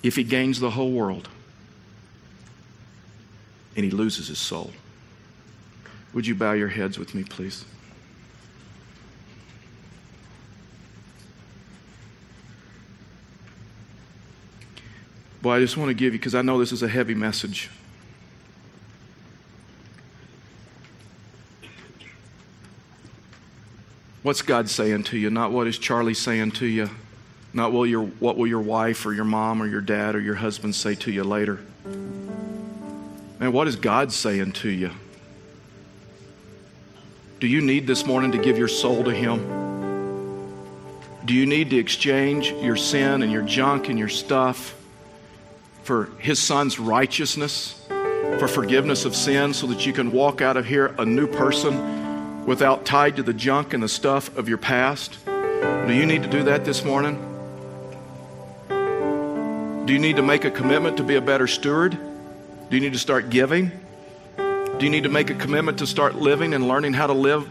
if 0.03 0.17
he 0.17 0.25
gains 0.25 0.59
the 0.59 0.71
whole 0.71 0.91
world? 0.91 1.29
and 3.77 3.85
he 3.85 3.91
loses 3.91 4.29
his 4.29 4.39
soul. 4.39 4.71
Would 6.13 6.27
you 6.27 6.35
bow 6.35 6.53
your 6.53 6.69
heads 6.69 6.99
with 6.99 7.15
me, 7.15 7.25
please? 7.25 7.65
Boy, 15.43 15.57
I 15.57 15.59
just 15.59 15.77
want 15.77 15.89
to 15.89 15.95
give 15.95 16.13
you, 16.13 16.21
because 16.21 16.37
I 16.37 16.43
know 16.43 16.61
this 16.61 16.71
is 16.71 16.85
a 16.85 16.89
heavy 16.89 17.15
message. 17.15 17.69
What's 24.23 24.41
God 24.41 24.71
saying 24.71 25.03
to 25.05 25.19
you? 25.19 25.31
Not 25.31 25.51
what 25.51 25.67
is 25.67 25.79
Charlie 25.79 26.15
saying 26.15 26.53
to 26.53 26.67
you. 26.67 26.89
Not 27.53 27.73
will 27.73 27.85
your, 27.85 28.05
what 28.05 28.37
will 28.37 28.47
your 28.47 28.61
wife 28.61 29.05
or 29.05 29.13
your 29.13 29.25
mom 29.25 29.61
or 29.61 29.67
your 29.67 29.81
dad 29.81 30.15
or 30.15 30.21
your 30.21 30.37
husband 30.37 30.77
say 30.77 30.95
to 30.95 31.11
you 31.11 31.25
later. 31.25 31.59
Man, 33.41 33.51
what 33.53 33.67
is 33.67 33.75
God 33.75 34.13
saying 34.13 34.53
to 34.53 34.71
you? 34.71 34.93
Do 37.41 37.49
you 37.49 37.61
need 37.61 37.89
this 37.89 38.07
morning 38.07 38.31
to 38.31 38.39
give 38.39 38.57
your 38.57 38.69
soul 38.69 39.03
to 39.03 39.11
Him? 39.11 39.41
Do 41.25 41.35
you 41.35 41.47
need 41.47 41.71
to 41.71 41.77
exchange 41.77 42.53
your 42.53 42.77
sin 42.77 43.25
and 43.25 43.33
your 43.33 43.43
junk 43.43 43.89
and 43.89 43.99
your 43.99 44.09
stuff 44.09 44.77
for 45.83 46.11
His 46.19 46.43
Son's 46.43 46.79
righteousness, 46.79 47.75
for 48.39 48.49
forgiveness 48.49 49.05
of 49.05 49.15
sin, 49.15 49.53
so 49.55 49.67
that 49.69 49.85
you 49.87 49.93
can 49.93 50.13
walk 50.13 50.41
out 50.41 50.57
of 50.57 50.67
here 50.67 50.95
a 50.99 51.05
new 51.05 51.27
person 51.27 52.47
without 52.47 52.85
tied 52.85 53.17
to 53.17 53.23
the 53.23 53.35
junk 53.35 53.75
and 53.75 53.83
the 53.83 53.89
stuff 53.89 54.37
of 54.37 54.49
your 54.49 54.59
past? 54.59 55.19
Do 55.25 55.93
you 55.93 56.07
need 56.07 56.23
to 56.23 56.29
do 56.29 56.45
that 56.45 56.65
this 56.65 56.85
morning? 56.85 57.29
Do 59.87 59.93
you 59.93 59.99
need 59.99 60.17
to 60.17 60.23
make 60.23 60.45
a 60.45 60.51
commitment 60.51 60.97
to 60.99 61.03
be 61.03 61.17
a 61.17 61.21
better 61.21 61.47
steward? 61.47 61.93
Do 61.93 62.77
you 62.77 62.81
need 62.81 62.93
to 62.93 62.99
start 62.99 63.31
giving? 63.31 63.71
Do 64.37 64.79
you 64.81 64.91
need 64.91 65.03
to 65.03 65.09
make 65.09 65.31
a 65.31 65.35
commitment 65.35 65.79
to 65.79 65.87
start 65.87 66.15
living 66.15 66.55
and 66.55 66.67
learning 66.67 66.95
how 66.95 67.09
to 67.09 67.13
live 67.13 67.49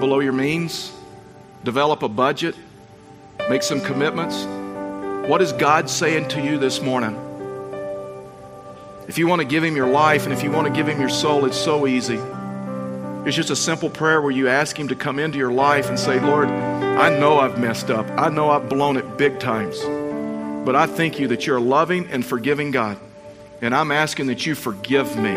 below 0.00 0.20
your 0.20 0.32
means? 0.32 0.92
Develop 1.62 2.02
a 2.02 2.08
budget? 2.08 2.54
Make 3.48 3.62
some 3.62 3.80
commitments? 3.80 4.44
What 5.26 5.40
is 5.40 5.52
God 5.52 5.88
saying 5.88 6.28
to 6.28 6.42
you 6.42 6.58
this 6.58 6.82
morning? 6.82 7.18
If 9.08 9.16
you 9.16 9.26
want 9.26 9.40
to 9.40 9.48
give 9.48 9.64
Him 9.64 9.74
your 9.74 9.88
life 9.88 10.24
and 10.24 10.34
if 10.34 10.42
you 10.42 10.50
want 10.50 10.66
to 10.66 10.72
give 10.72 10.86
Him 10.86 11.00
your 11.00 11.08
soul, 11.08 11.46
it's 11.46 11.56
so 11.56 11.86
easy. 11.86 12.18
It's 13.26 13.34
just 13.34 13.48
a 13.48 13.56
simple 13.56 13.88
prayer 13.88 14.20
where 14.20 14.32
you 14.32 14.48
ask 14.48 14.78
Him 14.78 14.88
to 14.88 14.94
come 14.94 15.18
into 15.18 15.38
your 15.38 15.50
life 15.50 15.88
and 15.88 15.98
say, 15.98 16.20
Lord, 16.20 16.50
I 16.50 17.18
know 17.18 17.38
I've 17.38 17.58
messed 17.58 17.90
up. 17.90 18.06
I 18.20 18.28
know 18.28 18.50
I've 18.50 18.68
blown 18.68 18.98
it 18.98 19.16
big 19.16 19.40
times. 19.40 19.80
But 20.66 20.76
I 20.76 20.84
thank 20.86 21.18
you 21.18 21.28
that 21.28 21.46
you're 21.46 21.56
a 21.56 21.62
loving 21.62 22.06
and 22.10 22.22
forgiving 22.24 22.70
God. 22.70 22.98
And 23.62 23.74
I'm 23.74 23.92
asking 23.92 24.26
that 24.26 24.44
you 24.44 24.54
forgive 24.54 25.16
me. 25.16 25.30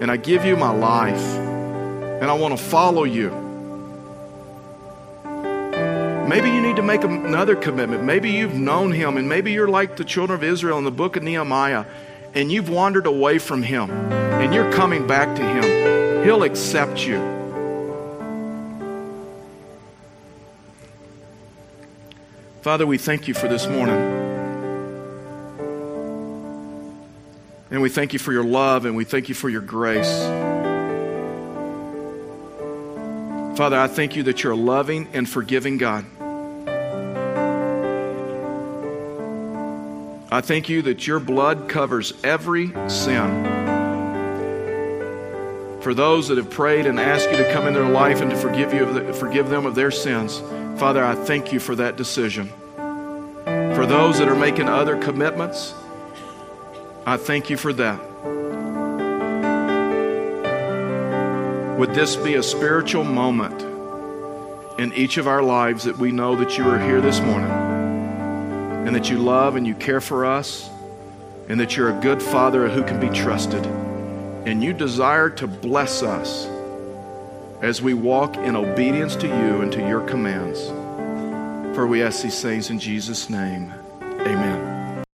And 0.00 0.10
I 0.10 0.16
give 0.16 0.46
you 0.46 0.56
my 0.56 0.70
life. 0.70 1.36
And 1.36 2.24
I 2.24 2.32
want 2.32 2.56
to 2.56 2.64
follow 2.64 3.04
you. 3.04 3.49
Maybe 6.30 6.48
you 6.48 6.60
need 6.60 6.76
to 6.76 6.82
make 6.82 7.02
another 7.02 7.56
commitment. 7.56 8.04
Maybe 8.04 8.30
you've 8.30 8.54
known 8.54 8.92
him, 8.92 9.16
and 9.16 9.28
maybe 9.28 9.50
you're 9.50 9.66
like 9.66 9.96
the 9.96 10.04
children 10.04 10.38
of 10.38 10.44
Israel 10.44 10.78
in 10.78 10.84
the 10.84 10.92
book 10.92 11.16
of 11.16 11.24
Nehemiah, 11.24 11.84
and 12.34 12.52
you've 12.52 12.68
wandered 12.68 13.06
away 13.06 13.40
from 13.40 13.64
him, 13.64 13.90
and 13.90 14.54
you're 14.54 14.70
coming 14.70 15.08
back 15.08 15.34
to 15.34 15.42
him. 15.42 16.24
He'll 16.24 16.44
accept 16.44 17.04
you. 17.04 17.18
Father, 22.62 22.86
we 22.86 22.96
thank 22.96 23.26
you 23.26 23.34
for 23.34 23.48
this 23.48 23.66
morning. 23.66 23.96
And 27.72 27.82
we 27.82 27.88
thank 27.88 28.12
you 28.12 28.20
for 28.20 28.32
your 28.32 28.44
love 28.44 28.84
and 28.84 28.94
we 28.94 29.04
thank 29.04 29.28
you 29.28 29.34
for 29.34 29.48
your 29.48 29.62
grace. 29.62 30.59
Father, 33.60 33.78
I 33.78 33.88
thank 33.88 34.16
you 34.16 34.22
that 34.22 34.42
you're 34.42 34.54
a 34.54 34.56
loving 34.56 35.06
and 35.12 35.28
forgiving 35.28 35.76
God. 35.76 36.06
I 40.32 40.40
thank 40.40 40.70
you 40.70 40.80
that 40.80 41.06
your 41.06 41.20
blood 41.20 41.68
covers 41.68 42.14
every 42.24 42.68
sin. 42.88 43.44
For 45.82 45.92
those 45.92 46.28
that 46.28 46.38
have 46.38 46.48
prayed 46.48 46.86
and 46.86 46.98
asked 46.98 47.30
you 47.30 47.36
to 47.36 47.52
come 47.52 47.66
in 47.66 47.74
their 47.74 47.86
life 47.86 48.22
and 48.22 48.30
to 48.30 48.36
forgive, 48.38 48.72
you, 48.72 49.12
forgive 49.12 49.50
them 49.50 49.66
of 49.66 49.74
their 49.74 49.90
sins, 49.90 50.40
Father, 50.80 51.04
I 51.04 51.14
thank 51.14 51.52
you 51.52 51.60
for 51.60 51.74
that 51.74 51.98
decision. 51.98 52.48
For 53.44 53.84
those 53.84 54.18
that 54.20 54.28
are 54.28 54.34
making 54.34 54.70
other 54.70 54.96
commitments, 54.96 55.74
I 57.04 57.18
thank 57.18 57.50
you 57.50 57.58
for 57.58 57.74
that. 57.74 58.09
Would 61.80 61.94
this 61.94 62.14
be 62.14 62.34
a 62.34 62.42
spiritual 62.42 63.04
moment 63.04 63.62
in 64.78 64.92
each 64.92 65.16
of 65.16 65.26
our 65.26 65.42
lives 65.42 65.84
that 65.84 65.96
we 65.96 66.12
know 66.12 66.36
that 66.36 66.58
you 66.58 66.68
are 66.68 66.78
here 66.78 67.00
this 67.00 67.20
morning 67.20 67.50
and 68.86 68.94
that 68.94 69.08
you 69.08 69.16
love 69.16 69.56
and 69.56 69.66
you 69.66 69.74
care 69.74 70.02
for 70.02 70.26
us 70.26 70.68
and 71.48 71.58
that 71.58 71.78
you're 71.78 71.88
a 71.88 71.98
good 72.02 72.22
father 72.22 72.68
who 72.68 72.82
can 72.82 73.00
be 73.00 73.08
trusted 73.08 73.64
and 73.64 74.62
you 74.62 74.74
desire 74.74 75.30
to 75.30 75.46
bless 75.46 76.02
us 76.02 76.44
as 77.62 77.80
we 77.80 77.94
walk 77.94 78.36
in 78.36 78.56
obedience 78.56 79.16
to 79.16 79.26
you 79.26 79.62
and 79.62 79.72
to 79.72 79.78
your 79.78 80.02
commands. 80.02 80.66
For 81.74 81.86
we 81.86 82.02
ask 82.02 82.22
these 82.22 82.42
things 82.42 82.68
in 82.68 82.78
Jesus' 82.78 83.30
name. 83.30 83.72
Amen. 84.02 84.69